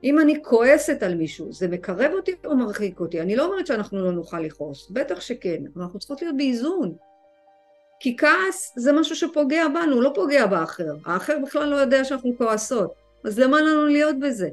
אם 0.04 0.20
אני 0.20 0.44
כועסת 0.44 1.04
על 1.04 1.16
מישהו, 1.16 1.54
זה 1.54 1.68
מקרב 1.68 2.12
אותי 2.14 2.36
או 2.46 2.56
מרחיק 2.56 3.00
אותי? 3.00 3.22
אני 3.22 3.36
לא 3.36 3.46
אומרת 3.46 3.68
שאנחנו 3.68 4.04
לא 4.04 4.12
נוכל 4.12 4.40
לכעוס, 4.40 4.90
בטח 4.90 5.20
שכן, 5.20 5.64
אבל 5.74 5.84
אנחנו 5.84 6.00
צריכות 6.00 6.22
להיות 6.22 6.38
באיזון. 6.38 6.96
כי 8.00 8.18
כעס 8.18 8.74
זה 8.78 8.94
משהו 8.94 9.16
שפוגע 9.16 9.68
בנו, 9.68 10.02
לא 10.02 10.12
פוגע 10.16 10.46
באחר. 10.46 10.96
האחר 11.06 11.38
בכלל 11.46 11.70
לא 11.70 11.76
יודע 11.76 12.04
שאנחנו 12.04 12.32
כועסות. 12.38 13.05
אז 13.26 13.40
למה 13.40 13.62
לנו 13.62 13.86
להיות 13.86 14.16
בזה? 14.20 14.50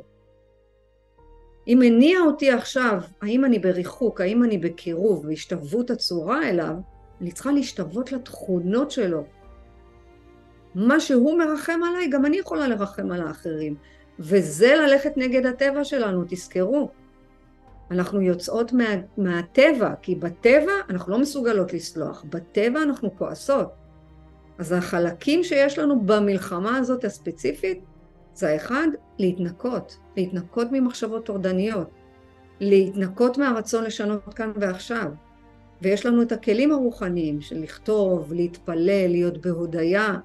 אם 1.69 1.79
מניע 1.81 2.21
אותי 2.21 2.51
עכשיו, 2.51 3.01
האם 3.23 3.45
אני 3.45 3.59
בריחוק, 3.59 4.21
האם 4.21 4.45
אני 4.45 4.59
בקירוב, 4.59 5.27
בהשתוות 5.27 5.91
הצורה 5.91 6.49
אליו, 6.49 6.75
אני 7.21 7.33
צריכה 7.33 7.53
להשתוות 7.53 8.13
לתכונות 8.13 8.91
שלו. 8.91 9.25
מה 10.75 11.01
שהוא 11.01 11.39
מרחם 11.39 11.81
עליי, 11.89 12.09
גם 12.09 12.27
אני 12.27 12.37
יכולה 12.37 12.69
לרחם 12.69 13.13
על 13.13 13.27
האחרים. 13.27 13.75
וזה 14.19 14.75
ללכת 14.77 15.17
נגד 15.17 15.47
הטבע 15.47 15.85
שלנו, 15.85 16.25
תזכרו. 16.29 16.91
אנחנו 17.91 18.21
יוצאות 18.21 18.73
מה, 18.73 18.85
מהטבע, 19.17 19.95
כי 20.03 20.15
בטבע 20.15 20.73
אנחנו 20.91 21.13
לא 21.13 21.19
מסוגלות 21.19 21.73
לסלוח, 21.73 22.25
בטבע 22.31 22.83
אנחנו 22.83 23.17
כועסות. 23.19 23.69
אז 24.59 24.73
החלקים 24.73 25.45
שיש 25.45 25.79
לנו 25.79 26.01
במלחמה 26.01 26.77
הזאת 26.77 27.05
הספציפית, 27.05 27.81
זה 28.35 28.51
האחד, 28.51 28.89
להתנקות, 29.19 29.99
להתנקות 30.17 30.69
ממחשבות 30.73 31.27
טורדניות, 31.27 31.91
להתנקות 32.61 33.39
מהרצון 33.39 33.85
לשנות 33.85 34.35
כאן 34.35 34.53
ועכשיו. 34.57 35.13
ויש 35.83 36.07
לנו 36.07 36.23
את 36.23 36.33
הכלים 36.33 36.73
הרוחניים 36.73 37.41
של 37.41 37.59
לכתוב, 37.59 38.33
להתפלל, 38.33 39.09
להיות 39.09 39.39
בהודיה. 39.39 40.19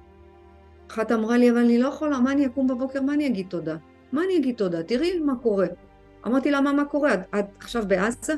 אחת 0.90 1.12
אמרה 1.12 1.36
לי, 1.36 1.50
אבל 1.50 1.58
אני 1.58 1.78
לא 1.78 1.88
יכולה, 1.88 2.20
מה 2.20 2.32
אני 2.32 2.46
אקום 2.46 2.66
בבוקר, 2.66 3.02
מה 3.02 3.14
אני 3.14 3.26
אגיד 3.26 3.46
תודה? 3.48 3.76
מה 4.12 4.24
אני 4.24 4.36
אגיד 4.36 4.56
תודה? 4.56 4.82
תראי 4.82 5.18
מה 5.18 5.36
קורה. 5.42 5.66
אמרתי 6.26 6.50
לה, 6.50 6.60
מה, 6.60 6.72
מה 6.72 6.84
קורה? 6.84 7.14
את, 7.14 7.20
את 7.38 7.44
עכשיו 7.58 7.84
בעזה? 7.88 8.34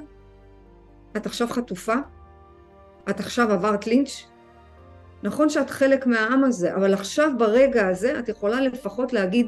את 1.17 1.27
עכשיו 1.27 1.49
חטופה? 1.49 1.95
את 3.11 3.21
עכשיו 3.21 3.53
עברת 3.53 3.87
לינץ'? 3.87 4.27
נכון 5.23 5.49
שאת 5.49 5.71
חלק 5.71 6.07
מהעם 6.07 6.45
הזה, 6.45 6.75
אבל 6.75 6.95
עכשיו 6.95 7.31
ברגע 7.39 7.89
הזה 7.89 8.19
את 8.19 8.29
יכולה 8.29 8.61
לפחות 8.61 9.13
להגיד 9.13 9.47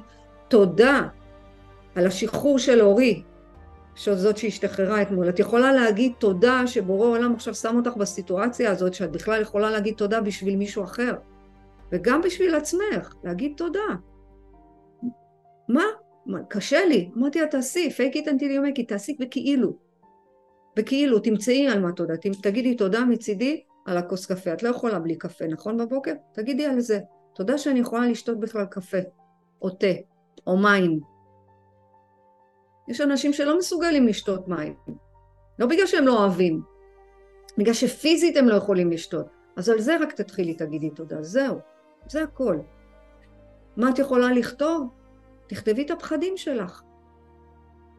תודה 0.48 1.08
על 1.94 2.06
השחרור 2.06 2.58
של 2.58 2.80
אורי, 2.80 3.22
שזאת 3.94 4.36
שהשתחררה 4.36 5.02
אתמול. 5.02 5.28
את 5.28 5.38
יכולה 5.38 5.72
להגיד 5.72 6.12
תודה 6.18 6.66
שבורא 6.66 7.06
עולם 7.06 7.34
עכשיו 7.34 7.54
שם 7.54 7.76
אותך 7.76 7.96
בסיטואציה 7.96 8.70
הזאת, 8.70 8.94
שאת 8.94 9.12
בכלל 9.12 9.40
יכולה 9.40 9.70
להגיד 9.70 9.94
תודה 9.94 10.20
בשביל 10.20 10.56
מישהו 10.56 10.84
אחר. 10.84 11.14
וגם 11.92 12.20
בשביל 12.22 12.54
עצמך, 12.54 13.14
להגיד 13.24 13.52
תודה. 13.56 13.80
מה? 15.68 15.84
מה 16.26 16.38
קשה 16.48 16.84
לי. 16.84 17.10
אמרתי 17.16 17.40
לה, 17.40 17.46
תעשי, 17.46 17.88
fake 17.88 18.14
it 18.14 18.26
until 18.26 18.28
you 18.28 18.76
make 18.76 18.80
it, 18.80 18.86
תעשי 18.88 19.16
בכאילו. 19.20 19.72
בכאילו, 20.76 21.18
תמצאי 21.18 21.68
על 21.68 21.80
מה 21.80 21.92
תודה. 21.92 22.14
תגידי 22.42 22.74
תודה 22.74 23.04
מצידי 23.04 23.62
על 23.86 23.96
הכוס 23.96 24.26
קפה. 24.26 24.52
את 24.52 24.62
לא 24.62 24.68
יכולה 24.68 24.98
בלי 24.98 25.16
קפה, 25.16 25.46
נכון 25.46 25.78
בבוקר? 25.78 26.12
תגידי 26.32 26.66
על 26.66 26.80
זה. 26.80 27.00
תודה 27.34 27.58
שאני 27.58 27.80
יכולה 27.80 28.06
לשתות 28.06 28.40
בכלל 28.40 28.64
קפה, 28.64 28.98
או 29.62 29.70
תה, 29.70 29.86
או 30.46 30.56
מים. 30.56 31.00
יש 32.88 33.00
אנשים 33.00 33.32
שלא 33.32 33.58
מסוגלים 33.58 34.06
לשתות 34.06 34.48
מים. 34.48 34.74
לא 35.58 35.66
בגלל 35.66 35.86
שהם 35.86 36.06
לא 36.06 36.18
אוהבים, 36.18 36.62
בגלל 37.58 37.74
שפיזית 37.74 38.36
הם 38.36 38.48
לא 38.48 38.54
יכולים 38.54 38.90
לשתות. 38.90 39.26
אז 39.56 39.68
על 39.68 39.80
זה 39.80 39.96
רק 39.96 40.12
תתחילי, 40.12 40.54
תגידי 40.54 40.90
תודה. 40.90 41.22
זהו, 41.22 41.58
זה 42.08 42.22
הכל. 42.22 42.58
מה 43.76 43.90
את 43.90 43.98
יכולה 43.98 44.32
לכתוב? 44.32 44.88
תכתבי 45.46 45.82
את 45.82 45.90
הפחדים 45.90 46.36
שלך. 46.36 46.82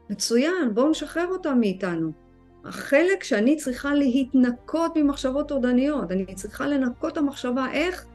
מצוין, 0.09 0.73
בואו 0.73 0.89
נשחרר 0.89 1.27
אותם 1.27 1.59
מאיתנו. 1.59 2.22
החלק 2.65 3.23
שאני 3.23 3.55
צריכה 3.55 3.93
להתנקות 3.93 4.91
ממחשבות 4.95 5.47
טורדניות, 5.47 6.11
אני 6.11 6.35
צריכה 6.35 6.67
לנקות 6.67 7.13
את 7.13 7.17
המחשבה, 7.17 7.67
איך? 7.71 8.05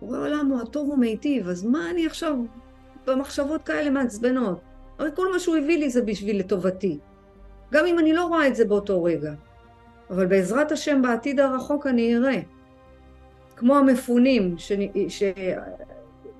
בורא 0.00 0.18
עולם 0.18 0.46
הוא 0.50 0.60
הטוב 0.60 0.88
ומיטיב, 0.88 1.48
אז 1.48 1.64
מה 1.64 1.90
אני 1.90 2.06
עכשיו 2.06 2.36
במחשבות 3.06 3.62
כאלה 3.62 3.90
מעצבנות? 3.90 4.60
הרי 4.98 5.10
כל 5.14 5.32
מה 5.32 5.38
שהוא 5.38 5.56
הביא 5.56 5.78
לי 5.78 5.90
זה 5.90 6.02
בשביל 6.02 6.38
לטובתי. 6.38 6.98
גם 7.72 7.86
אם 7.86 7.98
אני 7.98 8.12
לא 8.12 8.24
רואה 8.24 8.46
את 8.46 8.56
זה 8.56 8.64
באותו 8.64 9.04
רגע. 9.04 9.32
אבל 10.10 10.26
בעזרת 10.26 10.72
השם 10.72 11.02
בעתיד 11.02 11.40
הרחוק 11.40 11.86
אני 11.86 12.16
אראה. 12.16 12.40
כמו 13.56 13.76
המפונים, 13.76 14.56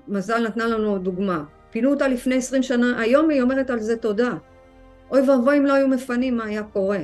שמזל 0.07 0.47
נתנה 0.47 0.67
לנו 0.67 0.97
דוגמה. 0.97 1.43
פינו 1.71 1.89
אותה 1.89 2.07
לפני 2.07 2.35
עשרים 2.35 2.63
שנה, 2.63 3.01
היום 3.01 3.29
היא 3.29 3.41
אומרת 3.41 3.69
על 3.69 3.79
זה 3.79 3.97
תודה. 3.97 4.33
אוי 5.11 5.29
ואבוי 5.29 5.57
אם 5.57 5.65
לא 5.65 5.73
היו 5.73 5.87
מפנים, 5.87 6.37
מה 6.37 6.43
היה 6.43 6.63
קורה? 6.63 6.99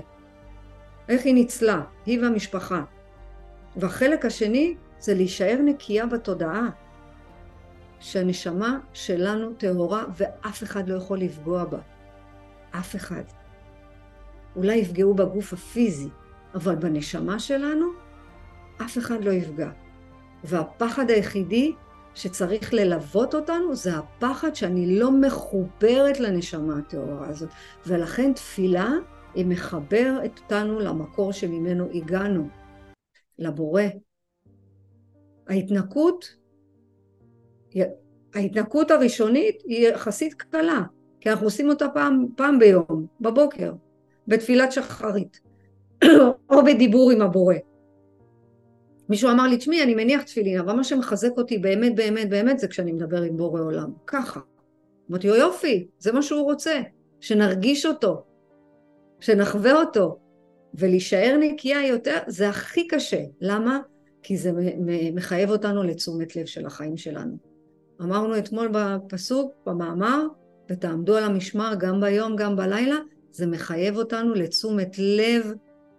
איך 1.09 1.25
היא 1.25 1.33
ניצלה, 1.33 1.81
היא 2.05 2.21
והמשפחה. 2.21 2.83
והחלק 3.75 4.25
השני 4.25 4.75
זה 4.99 5.13
להישאר 5.13 5.57
נקייה 5.65 6.05
בתודעה. 6.05 6.69
שהנשמה 7.99 8.79
שלנו 8.93 9.53
טהורה 9.53 10.03
ואף 10.17 10.63
אחד 10.63 10.89
לא 10.89 10.95
יכול 10.95 11.19
לפגוע 11.19 11.65
בה. 11.65 11.79
אף 12.71 12.95
אחד. 12.95 13.23
אולי 14.55 14.75
יפגעו 14.75 15.13
בגוף 15.13 15.53
הפיזי, 15.53 16.09
אבל 16.55 16.75
בנשמה 16.75 17.39
שלנו 17.39 17.85
אף 18.81 18.97
אחד 18.97 19.23
לא 19.23 19.31
יפגע. 19.31 19.69
והפחד 20.43 21.09
היחידי 21.09 21.73
שצריך 22.15 22.73
ללוות 22.73 23.35
אותנו 23.35 23.75
זה 23.75 23.97
הפחד 23.97 24.55
שאני 24.55 24.99
לא 24.99 25.11
מחוברת 25.11 26.19
לנשמה 26.19 26.77
הטהורה 26.77 27.27
הזאת. 27.27 27.49
ולכן 27.87 28.33
תפילה 28.33 28.89
היא 29.35 29.45
מחברת 29.45 30.39
אותנו 30.43 30.79
למקור 30.79 31.33
שממנו 31.33 31.89
הגענו, 31.93 32.47
לבורא. 33.39 33.81
ההתנקות 35.47 36.35
ההתנקות 38.35 38.91
הראשונית 38.91 39.61
היא 39.65 39.87
יחסית 39.87 40.33
קלה, 40.33 40.81
כי 41.21 41.29
אנחנו 41.29 41.45
עושים 41.45 41.69
אותה 41.69 41.89
פעם, 41.89 42.25
פעם 42.37 42.59
ביום, 42.59 43.05
בבוקר, 43.21 43.73
בתפילת 44.27 44.71
שחרית, 44.71 45.39
או 46.51 46.63
בדיבור 46.65 47.11
עם 47.11 47.21
הבורא. 47.21 47.55
מישהו 49.09 49.31
אמר 49.31 49.43
לי, 49.43 49.57
תשמעי, 49.57 49.83
אני 49.83 49.95
מניח 49.95 50.21
תפילין, 50.21 50.59
אבל 50.59 50.73
מה 50.73 50.83
שמחזק 50.83 51.31
אותי 51.37 51.57
באמת 51.57 51.95
באמת 51.95 52.29
באמת 52.29 52.59
זה 52.59 52.67
כשאני 52.67 52.91
מדבר 52.91 53.21
עם 53.21 53.37
בורא 53.37 53.61
עולם. 53.61 53.91
ככה. 54.07 54.39
אמרתי 55.09 55.27
לו, 55.27 55.35
יופי, 55.35 55.87
זה 55.99 56.11
מה 56.11 56.21
שהוא 56.21 56.43
רוצה, 56.43 56.81
שנרגיש 57.19 57.85
אותו, 57.85 58.23
שנחווה 59.19 59.73
אותו, 59.73 60.19
ולהישאר 60.73 61.37
נקייה 61.39 61.87
יותר, 61.87 62.17
זה 62.27 62.49
הכי 62.49 62.87
קשה. 62.87 63.21
למה? 63.41 63.79
כי 64.23 64.37
זה 64.37 64.51
מחייב 65.13 65.49
אותנו 65.49 65.83
לתשומת 65.83 66.35
לב 66.35 66.45
של 66.45 66.65
החיים 66.65 66.97
שלנו. 66.97 67.37
אמרנו 68.01 68.37
אתמול 68.37 68.69
בפסוק, 68.71 69.51
במאמר, 69.65 70.27
ותעמדו 70.71 71.17
על 71.17 71.23
המשמר 71.23 71.73
גם 71.79 72.01
ביום, 72.01 72.35
גם 72.35 72.55
בלילה, 72.55 72.95
זה 73.31 73.47
מחייב 73.47 73.97
אותנו 73.97 74.33
לתשומת 74.33 74.95
לב 74.97 75.53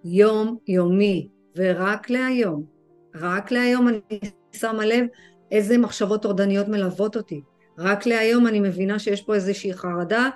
יום-יומי, 0.05 1.29
ורק 1.57 2.11
להיום. 2.11 2.65
רק 3.15 3.51
להיום 3.51 3.89
אני 3.89 4.01
שמה 4.53 4.87
לב 4.87 5.07
איזה 5.51 5.79
מחשבות 5.79 6.23
טורדניות 6.23 6.69
מלוות 6.69 7.17
אותי. 7.17 7.43
רק 7.79 8.07
להיום 8.07 8.47
אני 8.47 8.61
מבינה 8.61 8.99
שיש 8.99 9.23
פה 9.23 9.35
איזושהי 9.35 9.75
חרדה. 9.75 10.29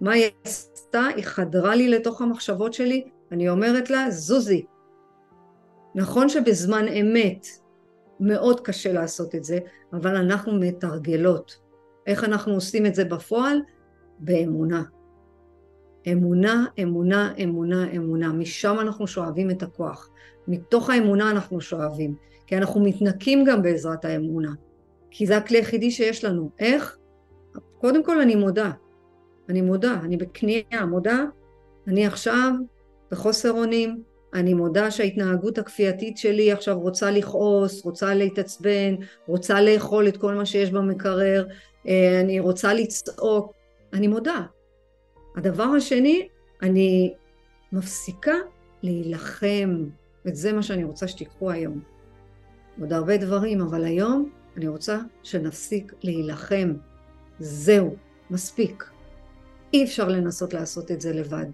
מה 0.00 0.12
היא 0.12 0.30
עשתה? 0.44 1.06
היא 1.16 1.24
חדרה 1.24 1.74
לי 1.74 1.88
לתוך 1.88 2.22
המחשבות 2.22 2.72
שלי, 2.72 3.04
אני 3.32 3.48
אומרת 3.48 3.90
לה, 3.90 4.10
זוזי. 4.10 4.64
נכון 5.94 6.28
שבזמן 6.28 6.88
אמת 6.88 7.46
מאוד 8.20 8.60
קשה 8.60 8.92
לעשות 8.92 9.34
את 9.34 9.44
זה, 9.44 9.58
אבל 9.92 10.16
אנחנו 10.16 10.52
מתרגלות. 10.52 11.58
איך 12.06 12.24
אנחנו 12.24 12.54
עושים 12.54 12.86
את 12.86 12.94
זה 12.94 13.04
בפועל? 13.04 13.58
באמונה. 14.18 14.82
אמונה, 16.12 16.64
אמונה, 16.82 17.32
אמונה, 17.44 17.90
אמונה. 17.96 18.32
משם 18.32 18.76
אנחנו 18.80 19.06
שואבים 19.06 19.50
את 19.50 19.62
הכוח. 19.62 20.10
מתוך 20.48 20.90
האמונה 20.90 21.30
אנחנו 21.30 21.60
שואבים. 21.60 22.14
כי 22.46 22.56
אנחנו 22.56 22.80
מתנקים 22.80 23.44
גם 23.44 23.62
בעזרת 23.62 24.04
האמונה. 24.04 24.52
כי 25.10 25.26
זה 25.26 25.36
הכלי 25.36 25.58
היחידי 25.58 25.90
שיש 25.90 26.24
לנו. 26.24 26.50
איך? 26.58 26.98
קודם 27.78 28.04
כל 28.04 28.20
אני 28.20 28.34
מודה. 28.34 28.70
אני 29.50 29.60
מודה, 29.60 30.00
אני 30.04 30.16
בכניעה, 30.16 30.86
מודה. 30.86 31.24
אני 31.86 32.06
עכשיו 32.06 32.52
בחוסר 33.10 33.50
אונים, 33.50 34.02
אני 34.34 34.54
מודה 34.54 34.90
שההתנהגות 34.90 35.58
הכפייתית 35.58 36.18
שלי 36.18 36.52
עכשיו 36.52 36.80
רוצה 36.80 37.10
לכעוס, 37.10 37.84
רוצה 37.84 38.14
להתעצבן, 38.14 38.94
רוצה 39.26 39.60
לאכול 39.60 40.08
את 40.08 40.16
כל 40.16 40.34
מה 40.34 40.46
שיש 40.46 40.70
במקרר, 40.70 41.46
אה, 41.88 42.20
אני 42.20 42.40
רוצה 42.40 42.74
לצעוק, 42.74 43.52
אני 43.92 44.08
מודה. 44.08 44.40
הדבר 45.36 45.64
השני, 45.64 46.28
אני 46.62 47.14
מפסיקה 47.72 48.34
להילחם, 48.82 49.84
וזה 50.26 50.52
מה 50.52 50.62
שאני 50.62 50.84
רוצה 50.84 51.08
שתיקחו 51.08 51.50
היום. 51.50 51.80
עוד 52.80 52.92
הרבה 52.92 53.16
דברים, 53.16 53.60
אבל 53.60 53.84
היום 53.84 54.30
אני 54.56 54.68
רוצה 54.68 54.98
שנפסיק 55.22 55.94
להילחם. 56.02 56.74
זהו, 57.38 57.96
מספיק. 58.30 58.84
אי 59.72 59.84
אפשר 59.84 60.08
לנסות 60.08 60.54
לעשות 60.54 60.90
את 60.90 61.00
זה 61.00 61.12
לבד. 61.12 61.46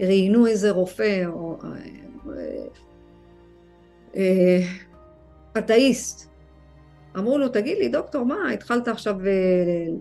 ראיינו 0.00 0.46
איזה 0.46 0.70
רופא, 0.70 1.24
או... 1.26 1.58
אה, 1.62 2.66
אה, 4.16 4.60
אתאיסט. 5.58 6.28
אמרו 7.16 7.38
לו, 7.38 7.48
תגיד 7.48 7.78
לי, 7.78 7.88
דוקטור, 7.88 8.26
מה, 8.26 8.50
התחלת 8.50 8.88
עכשיו 8.88 9.16
אה, 9.26 9.32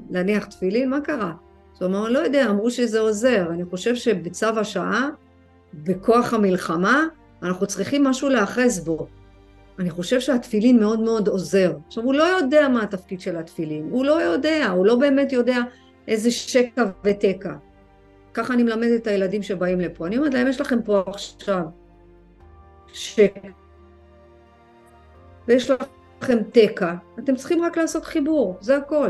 להניח 0.09 0.45
תפילין? 0.45 0.89
מה 0.89 1.01
קרה? 1.01 1.33
אז 1.75 1.81
הוא 1.81 1.89
אמר, 1.89 2.09
לא 2.09 2.19
יודע, 2.19 2.49
אמרו 2.49 2.71
שזה 2.71 2.99
עוזר. 2.99 3.47
אני 3.51 3.65
חושב 3.65 3.95
שבצו 3.95 4.47
השעה, 4.47 5.09
בכוח 5.73 6.33
המלחמה, 6.33 7.05
אנחנו 7.43 7.67
צריכים 7.67 8.03
משהו 8.03 8.29
להאחז 8.29 8.79
בו. 8.79 9.07
אני 9.79 9.89
חושב 9.89 10.19
שהתפילין 10.19 10.79
מאוד 10.79 10.99
מאוד 10.99 11.27
עוזר. 11.27 11.73
עכשיו, 11.87 12.03
הוא 12.03 12.13
לא 12.13 12.23
יודע 12.23 12.67
מה 12.67 12.83
התפקיד 12.83 13.21
של 13.21 13.37
התפילין, 13.37 13.87
הוא 13.91 14.05
לא 14.05 14.21
יודע, 14.21 14.69
הוא 14.69 14.85
לא 14.85 14.95
באמת 14.95 15.31
יודע 15.31 15.57
איזה 16.07 16.31
שקע 16.31 16.83
ותקע. 17.03 17.53
ככה 18.33 18.53
אני 18.53 18.63
מלמדת 18.63 19.01
את 19.01 19.07
הילדים 19.07 19.43
שבאים 19.43 19.79
לפה. 19.79 20.07
אני 20.07 20.17
אומרת 20.17 20.33
להם, 20.33 20.47
יש 20.47 20.61
לכם 20.61 20.81
פה 20.81 21.03
עכשיו 21.07 21.63
שקע, 22.87 23.49
ויש 25.47 25.71
לכם 26.21 26.37
תקע, 26.51 26.93
אתם 27.19 27.35
צריכים 27.35 27.63
רק 27.63 27.77
לעשות 27.77 28.05
חיבור, 28.05 28.57
זה 28.61 28.77
הכל. 28.77 29.09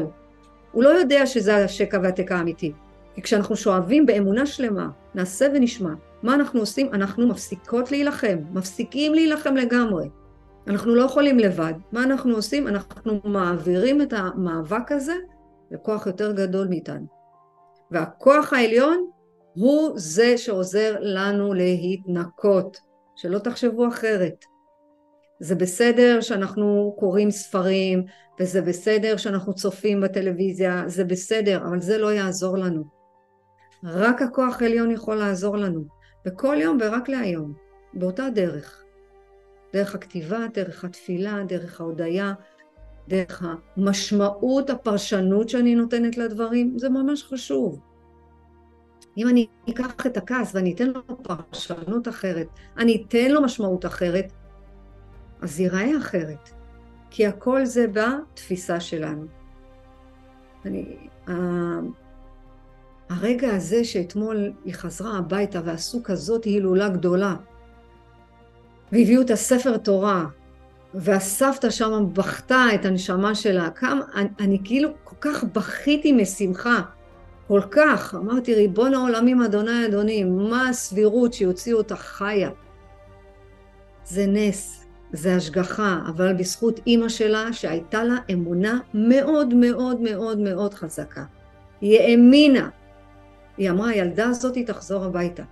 הוא 0.71 0.83
לא 0.83 0.89
יודע 0.89 1.25
שזה 1.25 1.55
השקע 1.55 1.99
והתקע 2.03 2.35
האמיתי. 2.35 2.73
כי 3.15 3.21
כשאנחנו 3.21 3.55
שואבים 3.55 4.05
באמונה 4.05 4.45
שלמה, 4.45 4.89
נעשה 5.15 5.47
ונשמע, 5.53 5.93
מה 6.23 6.33
אנחנו 6.33 6.59
עושים? 6.59 6.93
אנחנו 6.93 7.27
מפסיקות 7.27 7.91
להילחם, 7.91 8.37
מפסיקים 8.53 9.13
להילחם 9.13 9.55
לגמרי. 9.55 10.09
אנחנו 10.67 10.95
לא 10.95 11.01
יכולים 11.01 11.39
לבד. 11.39 11.73
מה 11.91 12.03
אנחנו 12.03 12.35
עושים? 12.35 12.67
אנחנו 12.67 13.21
מעבירים 13.23 14.01
את 14.01 14.13
המאבק 14.13 14.91
הזה 14.91 15.13
לכוח 15.71 16.07
יותר 16.07 16.31
גדול 16.31 16.67
מאיתנו. 16.67 17.05
והכוח 17.91 18.53
העליון 18.53 19.09
הוא 19.53 19.91
זה 19.95 20.37
שעוזר 20.37 20.95
לנו 20.99 21.53
להתנקות. 21.53 22.87
שלא 23.17 23.39
תחשבו 23.39 23.87
אחרת. 23.87 24.45
זה 25.39 25.55
בסדר 25.55 26.21
שאנחנו 26.21 26.95
קוראים 26.99 27.31
ספרים, 27.31 28.05
וזה 28.39 28.61
בסדר 28.61 29.17
שאנחנו 29.17 29.53
צופים 29.53 30.01
בטלוויזיה, 30.01 30.83
זה 30.87 31.03
בסדר, 31.03 31.67
אבל 31.67 31.81
זה 31.81 31.97
לא 31.97 32.13
יעזור 32.13 32.57
לנו. 32.57 32.83
רק 33.83 34.21
הכוח 34.21 34.61
העליון 34.61 34.91
יכול 34.91 35.15
לעזור 35.15 35.57
לנו, 35.57 35.83
בכל 36.25 36.55
יום 36.59 36.77
ורק 36.81 37.09
להיום, 37.09 37.53
באותה 37.93 38.29
דרך. 38.29 38.83
דרך 39.73 39.95
הכתיבה, 39.95 40.39
דרך 40.53 40.83
התפילה, 40.83 41.43
דרך 41.47 41.81
ההודיה, 41.81 42.33
דרך 43.07 43.43
המשמעות, 43.77 44.69
הפרשנות 44.69 45.49
שאני 45.49 45.75
נותנת 45.75 46.17
לדברים, 46.17 46.79
זה 46.79 46.89
ממש 46.89 47.23
חשוב. 47.23 47.79
אם 49.17 49.27
אני 49.27 49.47
אקח 49.69 50.05
את 50.05 50.17
הכעס 50.17 50.55
ואני 50.55 50.73
אתן 50.73 50.87
לו 50.87 51.01
פרשנות 51.23 52.07
אחרת, 52.07 52.47
אני 52.77 53.03
אתן 53.07 53.31
לו 53.31 53.41
משמעות 53.41 53.85
אחרת, 53.85 54.31
אז 55.41 55.59
ייראה 55.59 55.97
אחרת. 55.97 56.49
כי 57.09 57.27
הכל 57.27 57.65
זה 57.65 57.85
בתפיסה 57.87 58.79
שלנו. 58.79 59.25
אני, 60.65 60.97
הרגע 63.09 63.55
הזה 63.55 63.83
שאתמול 63.83 64.51
היא 64.65 64.73
חזרה 64.73 65.17
הביתה 65.17 65.61
ועשו 65.65 66.03
כזאת 66.03 66.43
הילולה 66.43 66.89
גדולה, 66.89 67.35
והביאו 68.91 69.21
את 69.21 69.29
הספר 69.29 69.77
תורה, 69.77 70.25
והסבתא 70.93 71.69
שם 71.69 72.05
בכתה 72.13 72.65
את 72.75 72.85
הנשמה 72.85 73.35
שלה, 73.35 73.69
כמה, 73.69 74.01
אני, 74.15 74.29
אני 74.39 74.59
כאילו 74.63 74.89
כל 75.03 75.15
כך 75.21 75.43
בכיתי 75.43 76.11
משמחה, 76.11 76.81
כל 77.47 77.61
כך, 77.71 78.15
אמרתי 78.15 78.55
ריבון 78.55 78.93
העולמים 78.93 79.41
אדוני 79.41 79.85
אדונים, 79.85 80.37
מה 80.37 80.69
הסבירות 80.69 81.33
שיוציאו 81.33 81.77
אותה 81.77 81.95
חיה? 81.95 82.49
זה 84.05 84.25
נס, 84.27 84.85
זה 85.11 85.35
השגחה, 85.35 85.99
אבל 86.07 86.33
בזכות 86.33 86.79
אימא 86.87 87.09
שלה 87.09 87.53
שהייתה 87.53 88.03
לה 88.03 88.15
אמונה 88.33 88.79
מאוד 88.93 89.53
מאוד 89.53 90.01
מאוד 90.01 90.39
מאוד 90.39 90.73
חזקה. 90.73 91.23
היא 91.81 91.99
האמינה. 91.99 92.69
היא 93.57 93.69
אמרה, 93.69 93.89
הילדה 93.89 94.29
הזאת 94.29 94.57
תחזור 94.65 95.05
הביתה. 95.05 95.43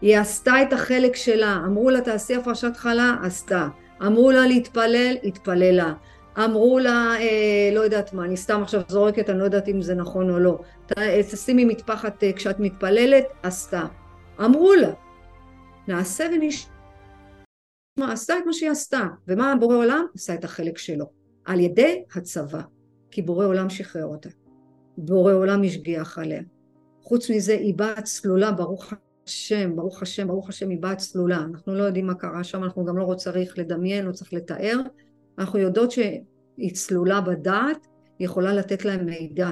היא 0.00 0.18
עשתה 0.18 0.62
את 0.62 0.72
החלק 0.72 1.16
שלה, 1.16 1.62
אמרו 1.66 1.90
לה 1.90 2.00
תעשי 2.00 2.34
הפרשת 2.34 2.76
חלה, 2.76 3.16
עשתה. 3.22 3.68
אמרו 4.02 4.30
לה 4.30 4.46
להתפלל, 4.46 5.16
התפללה. 5.24 5.94
אמרו 6.44 6.78
לה, 6.78 7.14
אה, 7.20 7.70
לא 7.74 7.80
יודעת 7.80 8.12
מה, 8.12 8.24
אני 8.24 8.36
סתם 8.36 8.62
עכשיו 8.62 8.80
זורקת, 8.88 9.30
אני 9.30 9.38
לא 9.38 9.44
יודעת 9.44 9.68
אם 9.68 9.82
זה 9.82 9.94
נכון 9.94 10.30
או 10.30 10.38
לא. 10.38 10.58
תשימי 11.30 11.64
מטפחת 11.64 12.24
אה, 12.24 12.32
כשאת 12.32 12.60
מתפללת, 12.60 13.24
עשתה. 13.42 13.84
אמרו 14.44 14.74
לה, 14.74 14.92
נעשה 15.88 16.26
ונשמע, 16.34 18.12
עשתה 18.12 18.38
את 18.38 18.46
מה 18.46 18.52
שהיא 18.52 18.70
עשתה. 18.70 19.02
ומה 19.28 19.54
בורא 19.60 19.76
עולם? 19.76 20.06
עשה 20.14 20.34
את 20.34 20.44
החלק 20.44 20.78
שלו. 20.78 21.06
על 21.44 21.60
ידי 21.60 22.02
הצבא. 22.14 22.60
כי 23.10 23.22
בורא 23.22 23.46
עולם 23.46 23.70
שחרר 23.70 24.04
אותה. 24.04 24.28
בורא 24.98 25.32
עולם 25.32 25.62
השגיח 25.62 26.18
עליה. 26.18 26.42
חוץ 27.02 27.30
מזה, 27.30 27.52
היא 27.52 27.74
באה 27.74 28.02
צלולה, 28.02 28.52
ברוך 28.52 28.92
השם, 29.26 29.76
ברוך 29.76 30.02
השם, 30.02 30.28
ברוך 30.28 30.48
השם, 30.48 30.70
היא 30.70 30.78
באה 30.80 30.96
צלולה. 30.96 31.38
אנחנו 31.38 31.74
לא 31.74 31.82
יודעים 31.82 32.06
מה 32.06 32.14
קרה 32.14 32.44
שם, 32.44 32.64
אנחנו 32.64 32.84
גם 32.84 32.98
לא 32.98 33.14
צריך 33.14 33.58
לדמיין, 33.58 34.04
לא 34.04 34.12
צריך 34.12 34.32
לתאר. 34.32 34.80
אנחנו 35.38 35.58
יודעות 35.58 35.90
שהיא 35.90 36.74
צלולה 36.74 37.20
בדעת, 37.20 37.86
היא 38.18 38.26
יכולה 38.26 38.54
לתת 38.54 38.84
להם 38.84 39.06
מידע. 39.06 39.50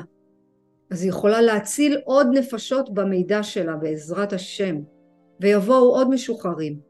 אז 0.91 1.03
היא 1.03 1.09
יכולה 1.09 1.41
להציל 1.41 1.99
עוד 2.05 2.27
נפשות 2.33 2.95
במידע 2.95 3.43
שלה 3.43 3.77
בעזרת 3.77 4.33
השם, 4.33 4.77
ויבואו 5.41 5.95
עוד 5.95 6.11
משוחררים. 6.11 6.81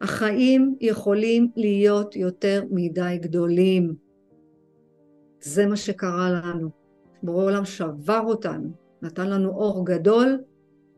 החיים 0.00 0.76
יכולים 0.80 1.50
להיות 1.56 2.16
יותר 2.16 2.64
מדי 2.70 3.18
גדולים. 3.20 3.94
זה 5.40 5.66
מה 5.66 5.76
שקרה 5.76 6.30
לנו. 6.30 6.70
בורא 7.22 7.44
עולם 7.44 7.64
שבר 7.64 8.20
אותנו, 8.24 8.70
נתן 9.02 9.30
לנו 9.30 9.48
אור 9.48 9.86
גדול, 9.86 10.38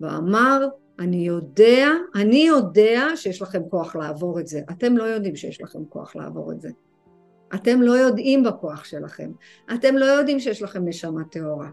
ואמר, 0.01 0.69
אני 0.99 1.17
יודע, 1.17 1.89
אני 2.15 2.47
יודע 2.47 3.09
שיש 3.17 3.43
לכם 3.43 3.63
כוח 3.71 3.97
לעבור 3.97 4.41
את 4.41 4.47
זה. 4.47 4.61
אתם 4.71 4.97
לא 4.97 5.05
יודעים 5.05 5.37
שיש 5.37 5.63
לכם 5.63 5.85
כוח 5.89 6.17
לעבור 6.17 6.53
את 6.53 6.61
זה. 6.61 6.71
אתם 7.55 7.83
לא 7.83 7.93
יודעים 7.93 8.43
בכוח 8.43 8.85
שלכם. 8.85 9.31
אתם 9.75 9.97
לא 9.97 10.05
יודעים 10.05 10.41
שיש 10.41 10.63
לכם 10.63 10.85
נשמה 10.85 11.25
טהורה. 11.25 11.69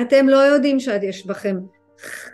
אתם 0.00 0.28
לא 0.28 0.36
יודעים 0.36 0.80
שיש 0.80 1.26
בכם 1.26 1.58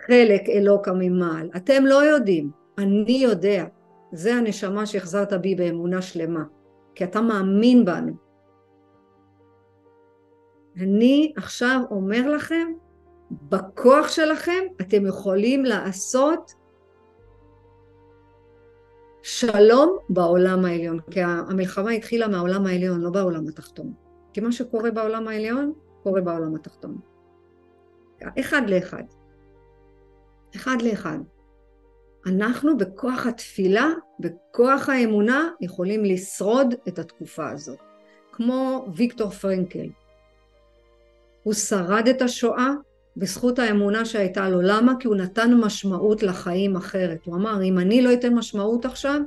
חלק 0.07 0.49
אלוקה 0.49 0.91
ממעל. 0.93 1.49
אתם 1.55 1.85
לא 1.85 2.03
יודעים. 2.03 2.51
אני 2.77 3.19
יודע. 3.23 3.65
זה 4.11 4.35
הנשמה 4.35 4.85
שהחזרת 4.85 5.33
בי 5.33 5.55
באמונה 5.55 6.01
שלמה. 6.01 6.43
כי 6.95 7.03
אתה 7.03 7.21
מאמין 7.21 7.85
בנו. 7.85 8.13
אני 10.77 11.33
עכשיו 11.37 11.81
אומר 11.91 12.29
לכם, 12.29 12.73
בכוח 13.49 14.07
שלכם 14.07 14.63
אתם 14.81 15.05
יכולים 15.05 15.65
לעשות 15.65 16.53
שלום 19.23 19.97
בעולם 20.09 20.65
העליון, 20.65 20.99
כי 21.11 21.21
המלחמה 21.21 21.91
התחילה 21.91 22.27
מהעולם 22.27 22.65
העליון, 22.65 23.01
לא 23.01 23.09
בעולם 23.09 23.47
התחתון. 23.47 23.93
כי 24.33 24.41
מה 24.41 24.51
שקורה 24.51 24.91
בעולם 24.91 25.27
העליון, 25.27 25.73
קורה 26.03 26.21
בעולם 26.21 26.55
התחתון. 26.55 26.97
אחד 28.39 28.61
לאחד. 28.67 29.03
אחד 30.55 30.81
לאחד. 30.81 31.17
אנחנו 32.25 32.77
בכוח 32.77 33.25
התפילה, 33.25 33.89
בכוח 34.19 34.89
האמונה, 34.89 35.49
יכולים 35.61 36.05
לשרוד 36.05 36.75
את 36.87 36.99
התקופה 36.99 37.49
הזאת. 37.49 37.79
כמו 38.31 38.85
ויקטור 38.95 39.29
פרנקל. 39.29 39.89
הוא 41.43 41.53
שרד 41.53 42.07
את 42.07 42.21
השואה 42.21 42.69
בזכות 43.17 43.59
האמונה 43.59 44.05
שהייתה 44.05 44.49
לו. 44.49 44.61
למה? 44.61 44.93
כי 44.99 45.07
הוא 45.07 45.15
נתן 45.15 45.53
משמעות 45.53 46.23
לחיים 46.23 46.75
אחרת. 46.75 47.19
הוא 47.25 47.35
אמר, 47.35 47.63
אם 47.63 47.79
אני 47.79 48.01
לא 48.01 48.13
אתן 48.13 48.33
משמעות 48.33 48.85
עכשיו, 48.85 49.21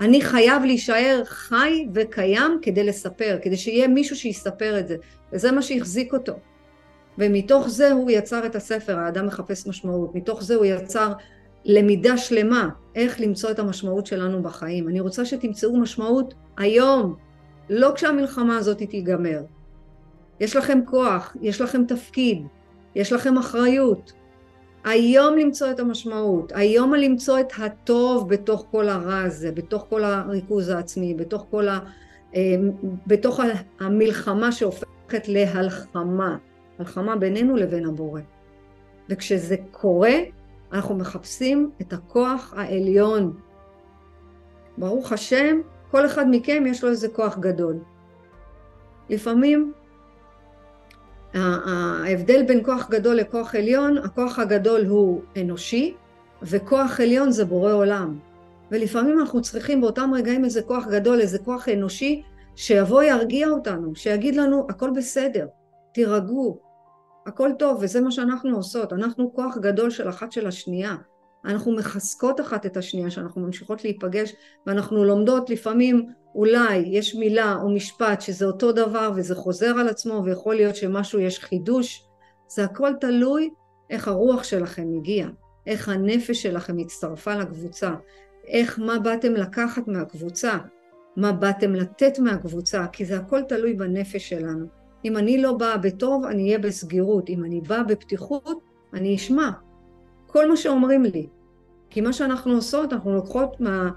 אני 0.00 0.22
חייב 0.22 0.62
להישאר 0.62 1.22
חי 1.24 1.86
וקיים 1.94 2.58
כדי 2.62 2.84
לספר, 2.84 3.38
כדי 3.42 3.56
שיהיה 3.56 3.88
מישהו 3.88 4.16
שיספר 4.16 4.78
את 4.78 4.88
זה. 4.88 4.96
וזה 5.32 5.52
מה 5.52 5.62
שהחזיק 5.62 6.12
אותו. 6.12 6.32
ומתוך 7.18 7.68
זה 7.68 7.92
הוא 7.92 8.10
יצר 8.10 8.46
את 8.46 8.56
הספר, 8.56 8.98
האדם 8.98 9.26
מחפש 9.26 9.66
משמעות. 9.66 10.14
מתוך 10.14 10.42
זה 10.42 10.54
הוא 10.54 10.64
יצר 10.64 11.12
למידה 11.64 12.16
שלמה, 12.16 12.68
איך 12.94 13.20
למצוא 13.20 13.50
את 13.50 13.58
המשמעות 13.58 14.06
שלנו 14.06 14.42
בחיים. 14.42 14.88
אני 14.88 15.00
רוצה 15.00 15.24
שתמצאו 15.24 15.76
משמעות 15.76 16.34
היום, 16.58 17.14
לא 17.70 17.92
כשהמלחמה 17.94 18.56
הזאת 18.56 18.78
תיגמר. 18.78 19.40
יש 20.40 20.56
לכם 20.56 20.80
כוח, 20.86 21.36
יש 21.40 21.60
לכם 21.60 21.84
תפקיד, 21.84 22.42
יש 22.94 23.12
לכם 23.12 23.38
אחריות. 23.38 24.12
היום 24.84 25.38
למצוא 25.38 25.70
את 25.70 25.80
המשמעות, 25.80 26.52
היום 26.54 26.94
למצוא 26.94 27.40
את 27.40 27.52
הטוב 27.58 28.28
בתוך 28.28 28.66
כל 28.70 28.88
הרע 28.88 29.20
הזה, 29.22 29.52
בתוך 29.52 29.86
כל 29.90 30.04
הריכוז 30.04 30.68
העצמי, 30.68 31.14
בתוך 31.14 31.46
כל 31.50 31.68
ה... 31.68 31.78
אה, 32.34 32.54
בתוך 33.06 33.40
המלחמה 33.80 34.52
שהופכת 34.52 35.28
להלחמה, 35.28 36.36
מלחמה 36.78 37.16
בינינו 37.16 37.56
לבין 37.56 37.86
הבורא. 37.86 38.20
וכשזה 39.08 39.56
קורה, 39.70 40.14
אנחנו 40.72 40.94
מחפשים 40.94 41.70
את 41.80 41.92
הכוח 41.92 42.54
העליון. 42.56 43.36
ברוך 44.78 45.12
השם, 45.12 45.60
כל 45.90 46.06
אחד 46.06 46.24
מכם 46.30 46.64
יש 46.66 46.84
לו 46.84 46.90
איזה 46.90 47.08
כוח 47.08 47.38
גדול. 47.38 47.78
לפעמים 49.10 49.72
ההבדל 51.34 52.42
בין 52.42 52.64
כוח 52.64 52.88
גדול 52.90 53.14
לכוח 53.14 53.54
עליון, 53.54 53.98
הכוח 53.98 54.38
הגדול 54.38 54.86
הוא 54.86 55.22
אנושי, 55.40 55.94
וכוח 56.42 57.00
עליון 57.00 57.30
זה 57.30 57.44
בורא 57.44 57.72
עולם. 57.72 58.18
ולפעמים 58.70 59.20
אנחנו 59.20 59.42
צריכים 59.42 59.80
באותם 59.80 60.10
רגעים 60.14 60.44
איזה 60.44 60.62
כוח 60.62 60.86
גדול, 60.86 61.20
איזה 61.20 61.38
כוח 61.38 61.68
אנושי, 61.68 62.22
שיבוא 62.56 63.02
ירגיע 63.02 63.48
אותנו, 63.48 63.94
שיגיד 63.94 64.36
לנו, 64.36 64.66
הכל 64.68 64.90
בסדר, 64.96 65.46
תירגעו, 65.94 66.58
הכל 67.26 67.50
טוב, 67.58 67.78
וזה 67.80 68.00
מה 68.00 68.10
שאנחנו 68.10 68.56
עושות. 68.56 68.92
אנחנו 68.92 69.34
כוח 69.34 69.58
גדול 69.58 69.90
של 69.90 70.08
אחת 70.08 70.32
של 70.32 70.46
השנייה. 70.46 70.94
אנחנו 71.44 71.72
מחזקות 71.72 72.40
אחת 72.40 72.66
את 72.66 72.76
השנייה, 72.76 73.10
שאנחנו 73.10 73.40
ממשיכות 73.40 73.84
להיפגש, 73.84 74.32
ואנחנו 74.66 75.04
לומדות 75.04 75.50
לפעמים, 75.50 76.06
אולי 76.34 76.76
יש 76.76 77.14
מילה 77.14 77.56
או 77.62 77.74
משפט 77.74 78.20
שזה 78.20 78.46
אותו 78.46 78.72
דבר 78.72 79.10
וזה 79.16 79.34
חוזר 79.34 79.78
על 79.78 79.88
עצמו, 79.88 80.22
ויכול 80.24 80.54
להיות 80.54 80.76
שמשהו 80.76 81.20
יש 81.20 81.38
חידוש. 81.38 82.06
זה 82.48 82.64
הכל 82.64 82.92
תלוי 83.00 83.50
איך 83.90 84.08
הרוח 84.08 84.44
שלכם 84.44 84.86
הגיעה, 84.96 85.30
איך 85.66 85.88
הנפש 85.88 86.42
שלכם 86.42 86.78
הצטרפה 86.78 87.34
לקבוצה, 87.34 87.90
איך, 88.46 88.78
מה 88.78 88.98
באתם 88.98 89.34
לקחת 89.34 89.88
מהקבוצה, 89.88 90.58
מה 91.16 91.32
באתם 91.32 91.74
לתת 91.74 92.18
מהקבוצה, 92.18 92.86
כי 92.92 93.04
זה 93.04 93.16
הכל 93.16 93.42
תלוי 93.42 93.74
בנפש 93.74 94.28
שלנו. 94.28 94.66
אם 95.04 95.16
אני 95.16 95.42
לא 95.42 95.52
באה 95.52 95.76
בטוב, 95.76 96.24
אני 96.24 96.42
אהיה 96.42 96.58
בסגירות. 96.58 97.28
אם 97.28 97.44
אני 97.44 97.60
באה 97.60 97.82
בפתיחות, 97.82 98.60
אני 98.94 99.16
אשמע. 99.16 99.50
כל 100.32 100.48
מה 100.48 100.56
שאומרים 100.56 101.02
לי. 101.04 101.26
כי 101.90 102.00
מה 102.00 102.12
שאנחנו 102.12 102.54
עושות, 102.54 102.92
אנחנו 102.92 103.14
לוקחות 103.14 103.60
מה... 103.60 103.90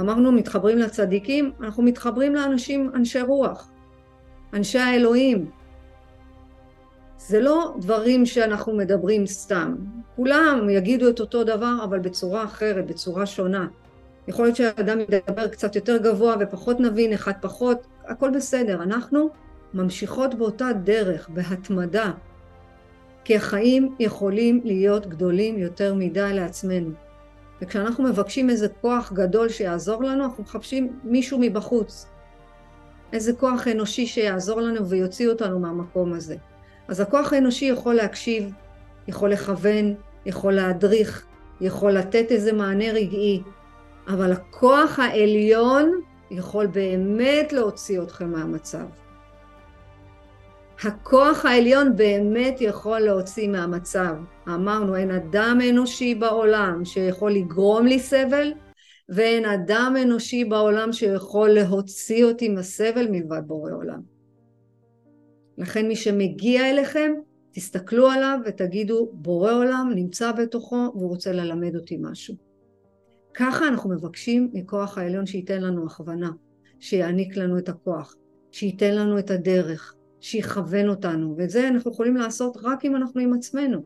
אמרנו 0.00 0.32
מתחברים 0.32 0.78
לצדיקים, 0.78 1.52
אנחנו 1.60 1.82
מתחברים 1.82 2.34
לאנשים, 2.34 2.90
אנשי 2.94 3.20
רוח, 3.20 3.70
אנשי 4.54 4.78
האלוהים. 4.78 5.50
זה 7.18 7.40
לא 7.40 7.74
דברים 7.80 8.26
שאנחנו 8.26 8.76
מדברים 8.76 9.26
סתם. 9.26 9.74
כולם 10.16 10.68
יגידו 10.70 11.08
את 11.08 11.20
אותו 11.20 11.44
דבר, 11.44 11.74
אבל 11.84 11.98
בצורה 11.98 12.44
אחרת, 12.44 12.86
בצורה 12.86 13.26
שונה. 13.26 13.66
יכול 14.28 14.44
להיות 14.44 14.56
שהאדם 14.56 14.98
ידבר 15.00 15.48
קצת 15.48 15.76
יותר 15.76 15.96
גבוה 15.96 16.34
ופחות 16.40 16.80
נבין, 16.80 17.12
אחד 17.12 17.32
פחות, 17.40 17.86
הכל 18.04 18.30
בסדר. 18.30 18.82
אנחנו 18.82 19.30
ממשיכות 19.74 20.34
באותה 20.34 20.72
דרך, 20.84 21.28
בהתמדה, 21.28 22.10
כי 23.24 23.36
החיים 23.36 23.94
יכולים 23.98 24.60
להיות 24.64 25.06
גדולים 25.06 25.58
יותר 25.58 25.94
מדי 25.94 26.30
לעצמנו. 26.34 26.90
וכשאנחנו 27.62 28.04
מבקשים 28.04 28.50
איזה 28.50 28.68
כוח 28.80 29.12
גדול 29.12 29.48
שיעזור 29.48 30.02
לנו, 30.02 30.24
אנחנו 30.24 30.42
מחפשים 30.42 30.98
מישהו 31.04 31.38
מבחוץ. 31.40 32.06
איזה 33.12 33.32
כוח 33.32 33.68
אנושי 33.68 34.06
שיעזור 34.06 34.60
לנו 34.60 34.88
ויוציא 34.88 35.28
אותנו 35.28 35.58
מהמקום 35.58 36.12
הזה. 36.12 36.36
אז 36.88 37.00
הכוח 37.00 37.32
האנושי 37.32 37.64
יכול 37.64 37.94
להקשיב, 37.94 38.52
יכול 39.08 39.30
לכוון, 39.30 39.94
יכול 40.26 40.52
להדריך, 40.52 41.26
יכול 41.60 41.92
לתת 41.92 42.26
איזה 42.30 42.52
מענה 42.52 42.90
רגעי, 42.92 43.42
אבל 44.08 44.32
הכוח 44.32 44.98
העליון 44.98 46.00
יכול 46.30 46.66
באמת 46.66 47.52
להוציא 47.52 48.02
אתכם 48.02 48.32
מהמצב. 48.32 48.84
הכוח 50.86 51.44
העליון 51.44 51.96
באמת 51.96 52.60
יכול 52.60 53.00
להוציא 53.00 53.48
מהמצב. 53.48 54.14
אמרנו, 54.48 54.96
אין 54.96 55.10
אדם 55.10 55.58
אנושי 55.70 56.14
בעולם 56.14 56.84
שיכול 56.84 57.32
לגרום 57.32 57.86
לי 57.86 57.98
סבל, 57.98 58.52
ואין 59.08 59.44
אדם 59.44 59.94
אנושי 60.02 60.44
בעולם 60.44 60.92
שיכול 60.92 61.48
להוציא 61.48 62.24
אותי 62.24 62.48
מהסבל 62.48 63.08
מלבד 63.10 63.42
בורא 63.46 63.72
עולם. 63.72 64.00
לכן 65.58 65.88
מי 65.88 65.96
שמגיע 65.96 66.70
אליכם, 66.70 67.12
תסתכלו 67.50 68.10
עליו 68.10 68.38
ותגידו, 68.46 69.10
בורא 69.12 69.52
עולם 69.52 69.92
נמצא 69.94 70.32
בתוכו 70.32 70.92
והוא 70.94 71.08
רוצה 71.08 71.32
ללמד 71.32 71.76
אותי 71.76 71.98
משהו. 72.00 72.34
ככה 73.34 73.68
אנחנו 73.68 73.90
מבקשים 73.90 74.50
מכוח 74.52 74.98
העליון 74.98 75.26
שייתן 75.26 75.62
לנו 75.62 75.86
הכוונה, 75.86 76.30
שיעניק 76.80 77.36
לנו 77.36 77.58
את 77.58 77.68
הכוח, 77.68 78.14
שייתן 78.52 78.94
לנו 78.94 79.18
את 79.18 79.30
הדרך, 79.30 79.94
שיכוון 80.24 80.88
אותנו, 80.88 81.34
ואת 81.38 81.50
זה 81.50 81.68
אנחנו 81.68 81.90
יכולים 81.90 82.16
לעשות 82.16 82.56
רק 82.62 82.84
אם 82.84 82.96
אנחנו 82.96 83.20
עם 83.20 83.34
עצמנו. 83.34 83.82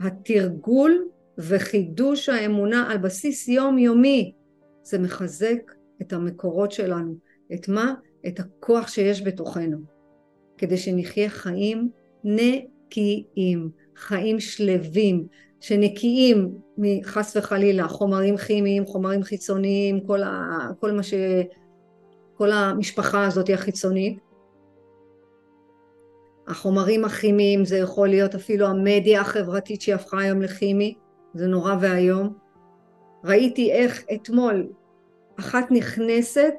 התרגול 0.00 1.08
וחידוש 1.38 2.28
האמונה 2.28 2.90
על 2.90 2.98
בסיס 2.98 3.48
יומיומי, 3.48 4.32
זה 4.82 4.98
מחזק 4.98 5.72
את 6.02 6.12
המקורות 6.12 6.72
שלנו. 6.72 7.14
את 7.54 7.68
מה? 7.68 7.94
את 8.26 8.40
הכוח 8.40 8.88
שיש 8.88 9.22
בתוכנו. 9.22 9.78
כדי 10.58 10.76
שנחיה 10.76 11.28
חיים 11.28 11.88
נקיים, 12.24 13.70
חיים 13.96 14.40
שלווים, 14.40 15.26
שנקיים 15.60 16.54
מחס 16.78 17.36
וחלילה 17.36 17.88
חומרים 17.88 18.36
כימיים, 18.36 18.86
חומרים 18.86 19.22
חיצוניים, 19.22 20.06
כל, 20.06 20.22
ה, 20.22 20.58
כל 20.80 20.92
מה 20.92 21.02
ש... 21.02 21.14
כל 22.36 22.52
המשפחה 22.52 23.26
הזאת 23.26 23.50
החיצונית, 23.50 24.18
החומרים 26.48 27.04
הכימיים 27.04 27.64
זה 27.64 27.76
יכול 27.76 28.08
להיות 28.08 28.34
אפילו 28.34 28.66
המדיה 28.66 29.20
החברתית 29.20 29.80
שהפכה 29.80 30.20
היום 30.20 30.42
לכימי, 30.42 30.94
זה 31.34 31.46
נורא 31.46 31.74
ואיום. 31.80 32.32
ראיתי 33.24 33.72
איך 33.72 34.04
אתמול 34.14 34.66
אחת 35.38 35.70
נכנסת, 35.70 36.54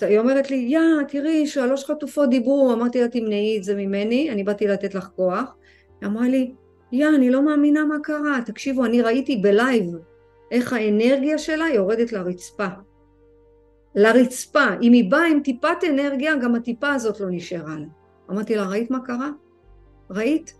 היא 0.00 0.18
אומרת 0.18 0.50
לי, 0.50 0.56
יא, 0.56 0.80
תראי, 1.08 1.46
שלוש 1.46 1.84
חטופות 1.84 2.30
דיברו, 2.30 2.72
אמרתי 2.72 3.00
לה, 3.00 3.08
תמנעי 3.08 3.58
את 3.58 3.64
זה 3.64 3.74
ממני, 3.74 4.30
אני 4.30 4.44
באתי 4.44 4.66
לתת 4.66 4.94
לך 4.94 5.08
כוח. 5.16 5.56
היא 6.00 6.08
אמרה 6.08 6.28
לי, 6.28 6.52
יא, 6.92 7.08
אני 7.08 7.30
לא 7.30 7.42
מאמינה 7.42 7.84
מה 7.84 7.96
קרה, 8.02 8.38
תקשיבו, 8.46 8.84
אני 8.84 9.02
ראיתי 9.02 9.36
בלייב 9.36 9.94
איך 10.50 10.72
האנרגיה 10.72 11.38
שלה 11.38 11.66
יורדת 11.74 12.12
לרצפה. 12.12 12.66
לרצפה. 13.94 14.66
אם 14.82 14.92
היא 14.92 15.10
באה 15.10 15.26
עם 15.26 15.40
טיפת 15.40 15.84
אנרגיה, 15.88 16.36
גם 16.36 16.54
הטיפה 16.54 16.92
הזאת 16.92 17.20
לא 17.20 17.26
נשארה 17.30 17.74
לה. 17.78 17.86
אמרתי 18.30 18.56
לה, 18.56 18.66
ראית 18.66 18.90
מה 18.90 18.98
קרה? 19.06 19.30
ראית? 20.10 20.54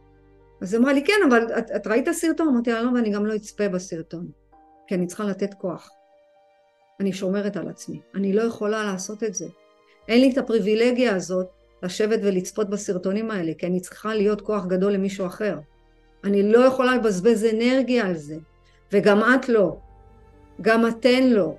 אז 0.61 0.74
היא 0.74 0.81
אמרה 0.81 0.92
לי, 0.92 1.04
כן, 1.04 1.28
אבל 1.28 1.59
את, 1.59 1.70
את 1.76 1.87
ראית 1.87 2.09
סרטון? 2.12 2.48
אמרתי 2.48 2.72
לה, 2.72 2.83
לא, 2.83 2.90
ואני 2.94 3.11
גם 3.11 3.26
לא 3.26 3.37
אצפה 3.37 3.68
בסרטון, 3.68 4.26
כי 4.87 4.94
אני 4.94 5.07
צריכה 5.07 5.24
לתת 5.24 5.54
כוח. 5.54 5.90
אני 7.00 7.12
שומרת 7.12 7.57
על 7.57 7.68
עצמי. 7.68 8.00
אני 8.14 8.33
לא 8.33 8.42
יכולה 8.42 8.85
לעשות 8.85 9.24
את 9.24 9.35
זה. 9.35 9.46
אין 10.09 10.20
לי 10.20 10.33
את 10.33 10.38
הפריבילגיה 10.38 11.16
הזאת 11.16 11.46
לשבת 11.83 12.20
ולצפות 12.22 12.70
בסרטונים 12.70 13.31
האלה, 13.31 13.52
כי 13.59 13.66
אני 13.66 13.81
צריכה 13.81 14.14
להיות 14.14 14.40
כוח 14.40 14.66
גדול 14.66 14.92
למישהו 14.92 15.26
אחר. 15.26 15.59
אני 16.24 16.52
לא 16.52 16.59
יכולה 16.59 16.96
לבזבז 16.96 17.44
אנרגיה 17.44 18.07
על 18.07 18.14
זה, 18.14 18.37
וגם 18.92 19.22
את 19.35 19.48
לא. 19.48 19.76
גם 20.61 20.88
אתן 20.88 21.22
לא. 21.22 21.57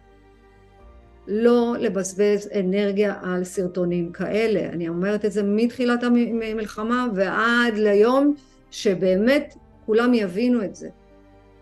לא 1.32 1.76
לבזבז 1.80 2.50
אנרגיה 2.60 3.14
על 3.24 3.44
סרטונים 3.44 4.12
כאלה. 4.12 4.70
אני 4.70 4.90
אומרת 4.90 5.26
את 5.26 5.32
זה 5.32 5.44
מתחילת 5.44 6.04
המלחמה 6.04 7.08
ועד 7.16 7.78
ליום 7.78 8.34
שבאמת 8.72 9.56
כולם 9.86 10.14
יבינו 10.14 10.64
את 10.64 10.76
זה. 10.76 10.90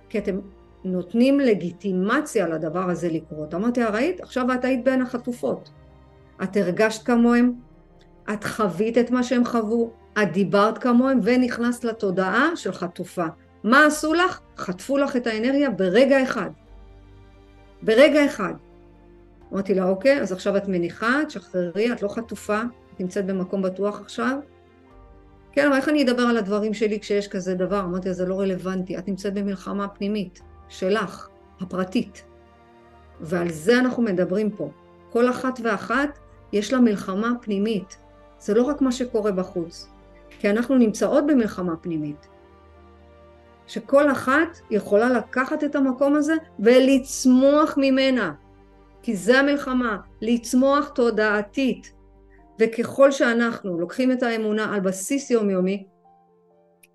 כי 0.10 0.18
אתם 0.18 0.40
נותנים 0.84 1.40
לגיטימציה 1.40 2.48
לדבר 2.48 2.90
הזה 2.90 3.10
לקרות. 3.10 3.54
אמרתי, 3.54 3.84
ראית? 3.84 4.22
עכשיו 4.22 4.54
את 4.54 4.66
היית 4.66 4.84
בין 4.84 5.02
החטופות. 5.02 5.70
את 6.44 6.58
הרגשת 6.58 7.06
כמוהם, 7.06 7.54
את 8.34 8.44
חווית 8.44 8.98
את 8.98 9.12
מה 9.12 9.24
שהם 9.24 9.46
חוו, 9.46 9.92
את 10.22 10.32
דיברת 10.32 10.78
כמוהם 10.78 11.20
ונכנסת 11.24 11.84
לתודעה 11.84 12.50
של 12.56 12.72
חטופה. 12.72 13.26
מה 13.64 13.86
עשו 13.86 14.14
לך? 14.14 14.40
חטפו 14.58 14.98
לך 14.98 15.16
את 15.16 15.28
האנרגיה 15.28 15.70
ברגע 15.70 16.24
אחד. 16.24 16.50
ברגע 17.82 18.26
אחד. 18.26 18.54
אמרתי 19.54 19.74
לה, 19.74 19.90
אוקיי, 19.90 20.22
אז 20.22 20.32
עכשיו 20.32 20.58
את 20.58 20.68
מניחה, 20.68 21.20
תשחררי, 21.28 21.94
את 21.94 22.02
לא 22.02 22.08
חטופה, 22.08 22.62
את 22.94 23.00
נמצאת 23.00 23.26
במקום 23.26 23.62
בטוח 23.62 24.02
עכשיו. 24.02 24.38
כן, 25.52 25.68
אבל 25.68 25.76
איך 25.76 25.90
אני 25.90 26.04
אדבר 26.04 26.24
על 26.24 26.38
הדברים 26.38 26.74
שלי 26.74 27.00
כשיש 27.00 27.28
כזה 27.28 27.56
דבר? 27.56 27.80
אמרתי 27.80 28.14
זה 28.14 28.26
לא 28.26 28.40
רלוונטי, 28.40 28.98
את 28.98 29.08
נמצאת 29.08 29.34
במלחמה 29.34 29.88
פנימית, 29.88 30.42
שלך, 30.70 31.28
הפרטית. 31.62 32.24
ועל 33.22 33.50
זה 33.50 33.80
אנחנו 33.80 34.04
מדברים 34.04 34.52
פה. 34.52 34.72
כל 35.10 35.30
אחת 35.30 35.60
ואחת 35.64 36.20
יש 36.52 36.74
לה 36.74 36.80
מלחמה 36.80 37.32
פנימית. 37.42 37.98
זה 38.40 38.54
לא 38.54 38.64
רק 38.64 38.82
מה 38.82 38.92
שקורה 38.92 39.32
בחוץ, 39.32 39.90
כי 40.40 40.50
אנחנו 40.50 40.76
נמצאות 40.76 41.28
במלחמה 41.28 41.76
פנימית. 41.76 42.28
שכל 43.68 44.12
אחת 44.12 44.58
יכולה 44.72 45.10
לקחת 45.10 45.64
את 45.64 45.76
המקום 45.76 46.16
הזה 46.16 46.34
ולצמוח 46.60 47.74
ממנה. 47.78 48.34
כי 49.08 49.16
זה 49.16 49.40
המלחמה, 49.40 49.98
לצמוח 50.22 50.90
תודעתית. 50.90 51.94
וככל 52.60 53.12
שאנחנו 53.12 53.80
לוקחים 53.80 54.12
את 54.12 54.24
האמונה 54.24 54.76
על 54.76 54.80
בסיס 54.80 55.32
יומיומי, 55.32 55.88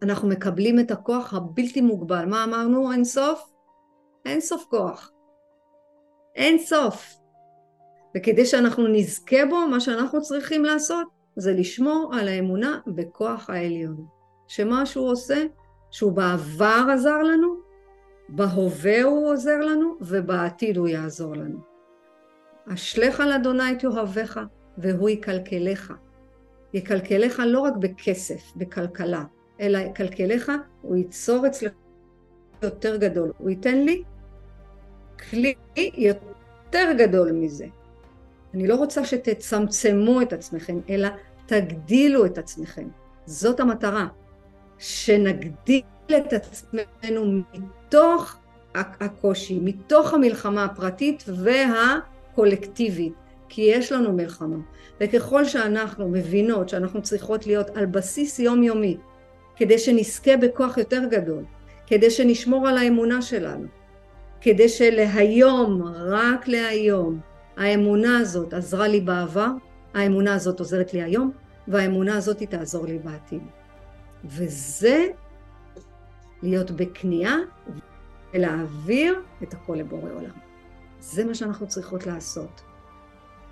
אנחנו 0.02 0.28
מקבלים 0.28 0.80
את 0.80 0.90
הכוח 0.90 1.34
הבלתי 1.34 1.80
מוגבל. 1.80 2.24
מה 2.24 2.44
אמרנו? 2.44 2.92
אין 2.92 3.04
סוף? 3.04 3.52
אין 4.24 4.40
סוף 4.40 4.64
כוח. 4.70 5.12
אין 6.36 6.58
סוף. 6.58 7.14
וכדי 8.16 8.46
שאנחנו 8.46 8.88
נזכה 8.88 9.46
בו, 9.50 9.68
מה 9.68 9.80
שאנחנו 9.80 10.22
צריכים 10.22 10.64
לעשות 10.64 11.08
זה 11.36 11.52
לשמור 11.52 12.10
על 12.18 12.28
האמונה 12.28 12.78
בכוח 12.86 13.50
העליון. 13.50 14.06
שמה 14.48 14.86
שהוא 14.86 15.10
עושה, 15.10 15.44
שהוא 15.90 16.12
בעבר 16.12 16.86
עזר 16.94 17.22
לנו, 17.22 17.54
בהווה 18.28 19.02
הוא 19.02 19.32
עוזר 19.32 19.58
לנו, 19.58 19.96
ובעתיד 20.00 20.76
הוא 20.76 20.88
יעזור 20.88 21.36
לנו. 21.36 21.71
אשליך 22.68 23.20
על 23.20 23.32
אדוני 23.32 23.72
את 23.72 23.82
יאהביך, 23.82 24.40
והוא 24.78 25.08
יקלקלך. 25.08 25.92
יקלקלך 26.74 27.42
לא 27.46 27.60
רק 27.60 27.76
בכסף, 27.76 28.52
בכלכלה, 28.56 29.24
אלא 29.60 29.78
יקלקלך, 29.78 30.52
הוא 30.82 30.96
ייצור 30.96 31.46
אצלך 31.46 31.72
יותר 32.62 32.96
גדול. 32.96 33.32
הוא 33.38 33.50
ייתן 33.50 33.78
לי 33.78 34.02
כלי 35.30 35.54
יותר 35.94 36.88
גדול 36.98 37.32
מזה. 37.32 37.66
אני 38.54 38.66
לא 38.66 38.74
רוצה 38.74 39.04
שתצמצמו 39.04 40.22
את 40.22 40.32
עצמכם, 40.32 40.78
אלא 40.88 41.08
תגדילו 41.46 42.26
את 42.26 42.38
עצמכם. 42.38 42.88
זאת 43.26 43.60
המטרה. 43.60 44.06
שנגדיל 44.78 45.82
את 46.16 46.32
עצמנו 46.32 47.42
מתוך 47.54 48.36
הקושי, 48.74 49.60
מתוך 49.62 50.14
המלחמה 50.14 50.64
הפרטית 50.64 51.24
והקולקטיבית, 52.32 53.12
כי 53.48 53.62
יש 53.62 53.92
לנו 53.92 54.12
מלחמה. 54.12 54.56
וככל 55.00 55.44
שאנחנו 55.44 56.08
מבינות 56.08 56.68
שאנחנו 56.68 57.02
צריכות 57.02 57.46
להיות 57.46 57.76
על 57.76 57.86
בסיס 57.86 58.38
יומיומי, 58.38 58.96
כדי 59.56 59.78
שנזכה 59.78 60.36
בכוח 60.36 60.78
יותר 60.78 61.02
גדול, 61.10 61.44
כדי 61.86 62.10
שנשמור 62.10 62.68
על 62.68 62.78
האמונה 62.78 63.22
שלנו, 63.22 63.66
כדי 64.40 64.68
שלהיום, 64.68 65.82
רק 65.94 66.48
להיום, 66.48 67.20
האמונה 67.56 68.18
הזאת 68.18 68.54
עזרה 68.54 68.88
לי 68.88 69.00
בעבר, 69.00 69.48
האמונה 69.94 70.34
הזאת 70.34 70.58
עוזרת 70.58 70.94
לי 70.94 71.02
היום, 71.02 71.30
והאמונה 71.68 72.16
הזאת 72.16 72.40
היא 72.40 72.48
תעזור 72.48 72.86
לי 72.86 72.98
בעתיד. 72.98 73.42
וזה 74.24 75.06
להיות 76.42 76.70
בכניעה 76.70 77.36
ולהעביר 78.34 79.20
את 79.42 79.54
הכל 79.54 79.74
לבורא 79.74 80.10
עולם. 80.10 80.51
זה 81.02 81.24
מה 81.24 81.34
שאנחנו 81.34 81.68
צריכות 81.68 82.06
לעשות. 82.06 82.62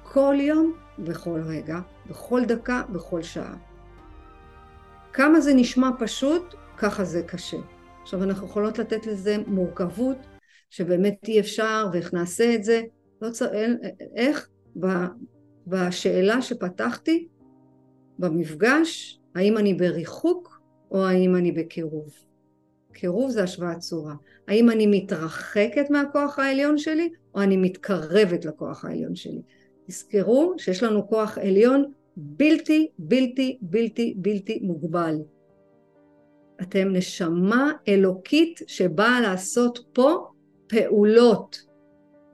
כל 0.02 0.34
יום, 0.38 0.72
בכל 0.98 1.40
רגע, 1.40 1.78
בכל 2.06 2.44
דקה, 2.44 2.82
בכל 2.92 3.22
שעה. 3.22 3.56
כמה 5.12 5.40
זה 5.40 5.54
נשמע 5.54 5.90
פשוט, 5.98 6.54
ככה 6.78 7.04
זה 7.04 7.22
קשה. 7.22 7.56
עכשיו 8.02 8.22
אנחנו 8.22 8.46
יכולות 8.46 8.78
לתת 8.78 9.06
לזה 9.06 9.36
מורכבות, 9.46 10.16
שבאמת 10.70 11.18
אי 11.28 11.40
אפשר 11.40 11.86
ואיך 11.92 12.14
נעשה 12.14 12.54
את 12.54 12.64
זה. 12.64 12.82
לא 13.22 13.30
צר... 13.30 13.50
איך? 14.16 14.48
בשאלה 15.66 16.42
שפתחתי, 16.42 17.28
במפגש, 18.18 19.20
האם 19.34 19.58
אני 19.58 19.74
בריחוק 19.74 20.60
או 20.90 21.06
האם 21.06 21.36
אני 21.36 21.52
בקירוב. 21.52 22.08
קירוב 22.92 23.30
זה 23.30 23.42
השוואת 23.42 23.78
צורה. 23.78 24.14
האם 24.48 24.70
אני 24.70 24.86
מתרחקת 24.86 25.90
מהכוח 25.90 26.38
העליון 26.38 26.78
שלי 26.78 27.08
או 27.34 27.40
אני 27.40 27.56
מתקרבת 27.56 28.44
לכוח 28.44 28.84
העליון 28.84 29.14
שלי. 29.14 29.42
תזכרו 29.86 30.54
שיש 30.58 30.82
לנו 30.82 31.08
כוח 31.08 31.38
עליון 31.38 31.92
בלתי 32.16 32.88
בלתי 32.98 33.58
בלתי 33.60 34.14
בלתי 34.16 34.60
מוגבל. 34.62 35.16
אתם 36.62 36.88
נשמה 36.92 37.72
אלוקית 37.88 38.60
שבאה 38.66 39.20
לעשות 39.20 39.78
פה 39.92 40.26
פעולות, 40.66 41.66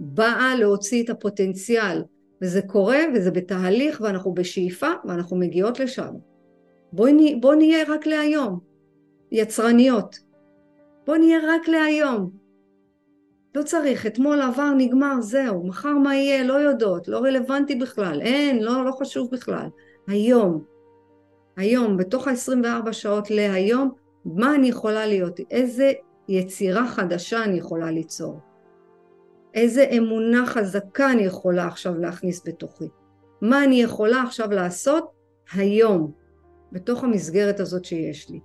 באה 0.01 0.55
להוציא 0.59 1.05
את 1.05 1.11
הפוטנציאל, 1.11 2.03
וזה 2.43 2.63
קורה 2.63 2.99
וזה 3.15 3.31
בתהליך 3.31 4.01
ואנחנו 4.01 4.35
בשאיפה 4.35 4.91
ואנחנו 5.05 5.37
מגיעות 5.37 5.81
לשם. 5.81 6.15
בואי 6.93 7.35
בוא 7.35 7.55
נהיה 7.55 7.79
רק 7.89 8.07
להיום, 8.07 8.59
יצרניות. 9.33 10.19
בואי 11.07 11.19
נהיה 11.19 11.39
רק 11.49 11.69
להיום. 11.69 12.46
לא 13.57 13.63
צריך, 13.63 14.07
אתמול 14.07 14.43
עבר, 14.43 14.71
נגמר, 14.77 15.21
זהו, 15.21 15.67
מחר 15.67 15.93
מה 15.93 16.17
יהיה, 16.17 16.45
לא 16.45 16.53
יודעות, 16.53 17.09
לא 17.09 17.19
רלוונטי 17.19 17.75
בכלל, 17.75 18.21
אין, 18.21 18.63
לא, 18.63 18.85
לא 18.85 18.93
חשוב 18.93 19.31
בכלל. 19.33 19.69
היום, 20.07 20.65
היום, 21.57 21.97
בתוך 21.97 22.29
ה-24 22.29 22.93
שעות 22.93 23.31
להיום, 23.31 23.91
מה 24.25 24.55
אני 24.55 24.69
יכולה 24.69 25.07
להיות, 25.07 25.41
איזה 25.51 25.93
יצירה 26.29 26.89
חדשה 26.89 27.45
אני 27.45 27.59
יכולה 27.59 27.91
ליצור. 27.91 28.41
איזה 29.55 29.85
אמונה 29.97 30.47
חזקה 30.47 31.13
אני 31.13 31.23
יכולה 31.23 31.67
עכשיו 31.67 31.99
להכניס 31.99 32.43
בתוכי. 32.47 32.89
מה 33.41 33.65
אני 33.65 33.83
יכולה 33.83 34.23
עכשיו 34.23 34.51
לעשות 34.51 35.11
היום, 35.53 36.13
בתוך 36.73 37.05
המסגרת 37.05 37.61
הזאת 37.61 37.85
שיש 37.85 38.31
לי. 38.31 38.41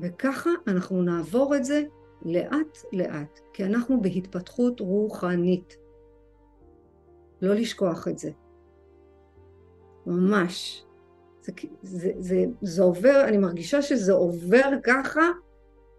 וככה 0.00 0.50
אנחנו 0.66 1.02
נעבור 1.02 1.56
את 1.56 1.64
זה 1.64 1.82
לאט 2.26 2.78
לאט, 2.92 3.40
כי 3.52 3.64
אנחנו 3.64 4.00
בהתפתחות 4.00 4.80
רוחנית. 4.80 5.76
לא 7.42 7.54
לשכוח 7.54 8.08
את 8.08 8.18
זה. 8.18 8.30
ממש. 10.06 10.84
זה, 11.40 11.52
זה, 11.82 12.12
זה, 12.18 12.44
זה 12.62 12.82
עובר, 12.82 13.24
אני 13.28 13.38
מרגישה 13.38 13.82
שזה 13.82 14.12
עובר 14.12 14.70
ככה, 14.82 15.30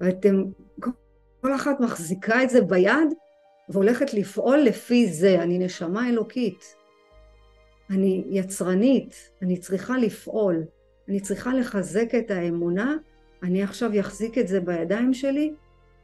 ואתם, 0.01 0.43
כל 1.41 1.55
אחת 1.55 1.79
מחזיקה 1.79 2.43
את 2.43 2.49
זה 2.49 2.61
ביד 2.61 3.13
והולכת 3.69 4.13
לפעול 4.13 4.59
לפי 4.59 5.07
זה. 5.07 5.43
אני 5.43 5.59
נשמה 5.59 6.09
אלוקית. 6.09 6.75
אני 7.89 8.23
יצרנית, 8.29 9.31
אני 9.41 9.57
צריכה 9.57 9.97
לפעול, 9.97 10.63
אני 11.07 11.19
צריכה 11.19 11.53
לחזק 11.53 12.15
את 12.15 12.31
האמונה, 12.31 12.95
אני 13.43 13.63
עכשיו 13.63 13.99
אחזיק 13.99 14.37
את 14.37 14.47
זה 14.47 14.59
בידיים 14.59 15.13
שלי, 15.13 15.53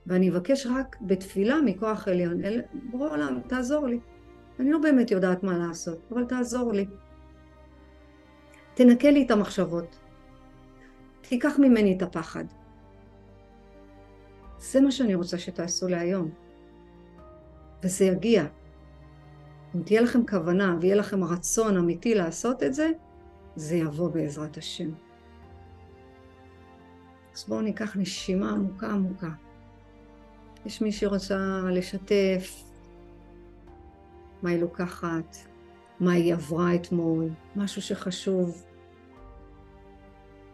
ואני 0.07 0.29
אבקש 0.29 0.67
רק 0.67 0.97
בתפילה 1.01 1.55
מכוח 1.65 2.07
עליון. 2.07 2.45
אל... 2.45 2.61
בורא 2.91 3.09
עולם, 3.09 3.39
תעזור 3.47 3.87
לי. 3.87 3.99
אני 4.59 4.71
לא 4.71 4.79
באמת 4.79 5.11
יודעת 5.11 5.43
מה 5.43 5.57
לעשות, 5.57 5.99
אבל 6.11 6.25
תעזור 6.25 6.73
לי. 6.73 6.85
תנקה 8.73 9.11
לי 9.11 9.25
את 9.25 9.31
המחשבות. 9.31 9.99
תיקח 11.21 11.59
ממני 11.59 11.97
את 11.97 12.01
הפחד. 12.01 12.45
זה 14.57 14.81
מה 14.81 14.91
שאני 14.91 15.15
רוצה 15.15 15.37
שתעשו 15.37 15.87
להיום. 15.87 16.29
וזה 17.83 18.05
יגיע. 18.05 18.45
אם 19.75 19.83
תהיה 19.83 20.01
לכם 20.01 20.25
כוונה 20.27 20.77
ויהיה 20.81 20.95
לכם 20.95 21.23
רצון 21.23 21.77
אמיתי 21.77 22.15
לעשות 22.15 22.63
את 22.63 22.73
זה, 22.73 22.91
זה 23.55 23.75
יבוא 23.75 24.09
בעזרת 24.09 24.57
השם. 24.57 24.89
אז 27.35 27.45
בואו 27.47 27.61
ניקח 27.61 27.97
נשימה 27.97 28.51
עמוקה 28.51 28.87
עמוקה. 28.87 29.29
יש 30.65 30.81
מי 30.81 30.91
שרוצה 30.91 31.61
לשתף 31.71 32.63
מה 34.43 34.49
היא 34.49 34.61
לוקחת, 34.61 35.37
מה 35.99 36.11
היא 36.11 36.33
עברה 36.33 36.75
אתמול, 36.75 37.29
משהו 37.55 37.81
שחשוב, 37.81 38.63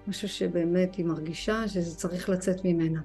משהו 0.07 0.29
שבאמת 0.29 0.95
היא 0.95 1.05
מרגישה 1.05 1.67
שזה 1.67 1.95
צריך 1.95 2.29
לצאת 2.29 2.65
ממנה. 2.65 3.01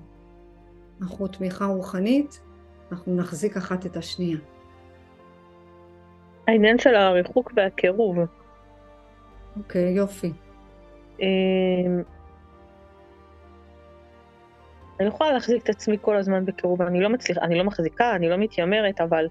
אנחנו 1.03 1.29
תמיכה 1.29 1.65
רוחנית, 1.65 2.41
אנחנו 2.93 3.17
נחזיק 3.17 3.57
אחת 3.57 3.87
את 3.87 3.97
השנייה. 3.97 4.39
העניין 6.49 6.79
של 6.79 6.95
הריחוק 6.95 7.53
והקירוב. 7.57 8.17
אוקיי, 9.57 9.93
יופי. 9.93 10.33
אני 15.01 15.09
יכולה 15.09 15.33
להחזיק 15.33 15.63
את 15.65 15.69
עצמי 15.69 15.97
כל 16.01 16.17
הזמן 16.17 16.45
בקירוב, 16.45 16.83
אני 16.83 17.01
לא 17.01 17.09
מצליחה, 17.09 17.41
אני 17.41 17.59
לא 17.59 17.65
מחזיקה, 17.65 18.17
אני 18.17 18.29
לא 18.29 18.37
מתיימרת, 18.37 19.01
אבל 19.01 19.27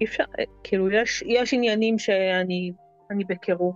אי 0.00 0.06
אפשר, 0.06 0.24
כאילו, 0.64 0.90
יש, 0.90 1.22
יש 1.26 1.54
עניינים 1.54 1.98
שאני 1.98 2.72
אני 3.10 3.24
בקירוב. 3.24 3.74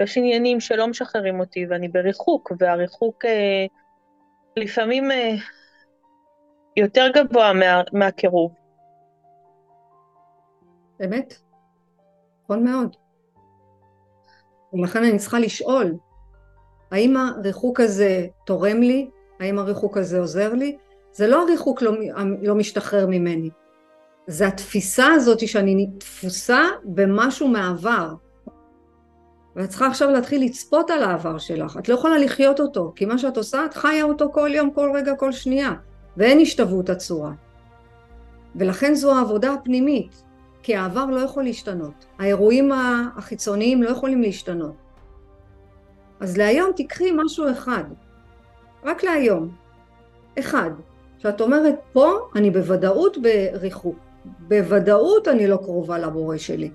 יש 0.00 0.18
עניינים 0.18 0.60
שלא 0.60 0.86
משחררים 0.86 1.40
אותי 1.40 1.66
ואני 1.66 1.88
בריחוק, 1.88 2.52
והריחוק 2.58 3.24
אה, 3.24 3.66
לפעמים 4.56 5.10
אה, 5.10 5.34
יותר 6.76 7.06
גבוה 7.14 7.52
מה, 7.52 7.82
מהקירוב. 7.92 8.54
באמת? 10.98 11.34
נכון 12.44 12.64
מאוד. 12.64 12.96
ולכן 14.72 15.04
אני 15.04 15.18
צריכה 15.18 15.38
לשאול, 15.38 15.94
האם 16.90 17.16
הריחוק 17.16 17.80
הזה 17.80 18.26
תורם 18.46 18.80
לי? 18.80 19.10
האם 19.40 19.58
הריחוק 19.58 19.96
הזה 19.96 20.18
עוזר 20.18 20.54
לי? 20.54 20.76
זה 21.12 21.26
לא 21.26 21.42
הריחוק 21.42 21.82
לא, 21.82 21.92
לא 22.42 22.54
משתחרר 22.54 23.06
ממני, 23.06 23.50
זה 24.26 24.46
התפיסה 24.46 25.06
הזאת 25.06 25.48
שאני 25.48 25.90
תפוסה 25.98 26.60
במשהו 26.84 27.48
מהעבר. 27.48 28.14
ואת 29.56 29.68
צריכה 29.68 29.86
עכשיו 29.86 30.10
להתחיל 30.10 30.44
לצפות 30.44 30.90
על 30.90 31.02
העבר 31.02 31.38
שלך, 31.38 31.76
את 31.76 31.88
לא 31.88 31.94
יכולה 31.94 32.18
לחיות 32.18 32.60
אותו, 32.60 32.92
כי 32.96 33.04
מה 33.04 33.18
שאת 33.18 33.36
עושה, 33.36 33.64
את 33.64 33.74
חיה 33.74 34.04
אותו 34.04 34.32
כל 34.32 34.50
יום, 34.54 34.70
כל 34.70 34.90
רגע, 34.94 35.14
כל 35.14 35.32
שנייה, 35.32 35.72
ואין 36.16 36.40
השתוות 36.40 36.90
הצורה. 36.90 37.32
ולכן 38.56 38.94
זו 38.94 39.14
העבודה 39.14 39.52
הפנימית. 39.52 40.26
כי 40.66 40.76
העבר 40.76 41.06
לא 41.06 41.20
יכול 41.20 41.42
להשתנות. 41.42 42.06
האירועים 42.18 42.72
החיצוניים 43.16 43.82
לא 43.82 43.88
יכולים 43.88 44.22
להשתנות. 44.22 44.74
אז 46.20 46.36
להיום 46.36 46.70
תקחי 46.76 47.10
משהו 47.14 47.50
אחד, 47.50 47.84
רק 48.84 49.04
להיום, 49.04 49.48
אחד, 50.38 50.70
שאת 51.18 51.40
אומרת 51.40 51.74
פה 51.92 52.18
אני 52.36 52.50
בוודאות 52.50 53.16
בריחוק, 53.18 53.96
בוודאות 54.24 55.28
אני 55.28 55.46
לא 55.46 55.56
קרובה 55.56 55.98
לבורא 55.98 56.36
שלי. 56.36 56.70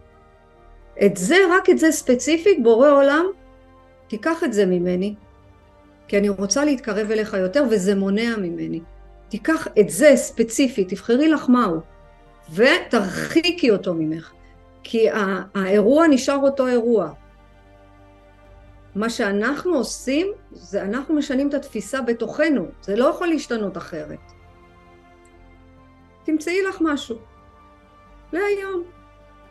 את 1.05 1.17
זה, 1.17 1.35
רק 1.51 1.69
את 1.69 1.77
זה 1.77 1.91
ספציפית, 1.91 2.63
בורא 2.63 2.89
עולם, 2.89 3.25
תיקח 4.07 4.43
את 4.43 4.53
זה 4.53 4.65
ממני, 4.65 5.15
כי 6.07 6.17
אני 6.17 6.29
רוצה 6.29 6.65
להתקרב 6.65 7.11
אליך 7.11 7.33
יותר 7.33 7.63
וזה 7.69 7.95
מונע 7.95 8.35
ממני. 8.37 8.81
תיקח 9.29 9.67
את 9.79 9.89
זה 9.89 10.11
ספציפית, 10.15 10.89
תבחרי 10.89 11.29
לך 11.29 11.49
מהו, 11.49 11.79
ותרחיקי 12.53 13.71
אותו 13.71 13.93
ממך, 13.93 14.31
כי 14.83 15.07
האירוע 15.55 16.07
נשאר 16.07 16.37
אותו 16.37 16.67
אירוע. 16.67 17.11
מה 18.95 19.09
שאנחנו 19.09 19.75
עושים, 19.75 20.27
זה 20.51 20.81
אנחנו 20.81 21.15
משנים 21.15 21.49
את 21.49 21.53
התפיסה 21.53 22.01
בתוכנו, 22.01 22.65
זה 22.81 22.95
לא 22.95 23.05
יכול 23.05 23.27
להשתנות 23.27 23.77
אחרת. 23.77 24.19
תמצאי 26.23 26.61
לך 26.69 26.77
משהו, 26.81 27.17
להיום, 28.33 28.83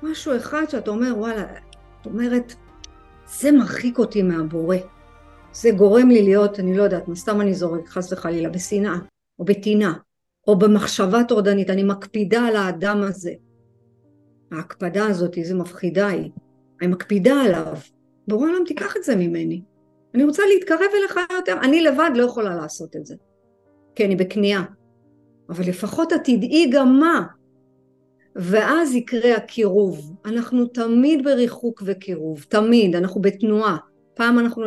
משהו 0.02 0.36
אחד 0.36 0.64
שאת 0.68 0.88
אומר, 0.88 1.12
וואלה, 1.16 1.44
את 2.00 2.06
אומרת, 2.06 2.54
זה 3.26 3.52
מרחיק 3.52 3.98
אותי 3.98 4.22
מהבורא. 4.22 4.76
זה 5.52 5.70
גורם 5.70 6.08
לי 6.08 6.22
להיות, 6.22 6.60
אני 6.60 6.76
לא 6.76 6.82
יודעת, 6.82 7.04
סתם 7.14 7.40
אני 7.40 7.54
זורק, 7.54 7.88
חס 7.88 8.12
וחלילה, 8.12 8.48
בשנאה, 8.48 8.94
או 9.38 9.44
בטינה, 9.44 9.92
או 10.46 10.58
במחשבה 10.58 11.24
טורדנית, 11.24 11.70
אני 11.70 11.84
מקפידה 11.84 12.42
על 12.42 12.56
האדם 12.56 13.02
הזה. 13.02 13.32
ההקפדה 14.52 15.06
הזאת, 15.06 15.36
איזה 15.36 15.54
מפחידה 15.54 16.06
היא. 16.06 16.30
אני 16.80 16.88
מקפידה 16.88 17.34
עליו. 17.44 17.76
בורא 18.30 18.48
עולם, 18.48 18.64
תיקח 18.66 18.96
את 18.96 19.04
זה 19.04 19.16
ממני. 19.16 19.62
אני 20.14 20.24
רוצה 20.24 20.42
להתקרב 20.54 20.90
אליך 20.98 21.18
יותר, 21.32 21.56
אני 21.62 21.82
לבד 21.82 22.10
לא 22.14 22.22
יכולה 22.22 22.56
לעשות 22.56 22.96
את 22.96 23.06
זה. 23.06 23.14
כי 23.94 24.04
אני 24.04 24.16
בכניעה. 24.16 24.64
אבל 25.48 25.64
לפחות 25.68 26.12
את 26.12 26.20
תדעי 26.24 26.70
גם 26.72 27.00
מה. 27.00 27.26
ואז 28.36 28.94
יקרה 28.94 29.36
הקירוב. 29.36 30.12
אנחנו 30.24 30.66
תמיד 30.66 31.24
בריחוק 31.24 31.82
וקירוב, 31.86 32.46
תמיד, 32.48 32.96
אנחנו 32.96 33.20
בתנועה. 33.20 33.76
פעם 34.14 34.38
אנחנו 34.38 34.66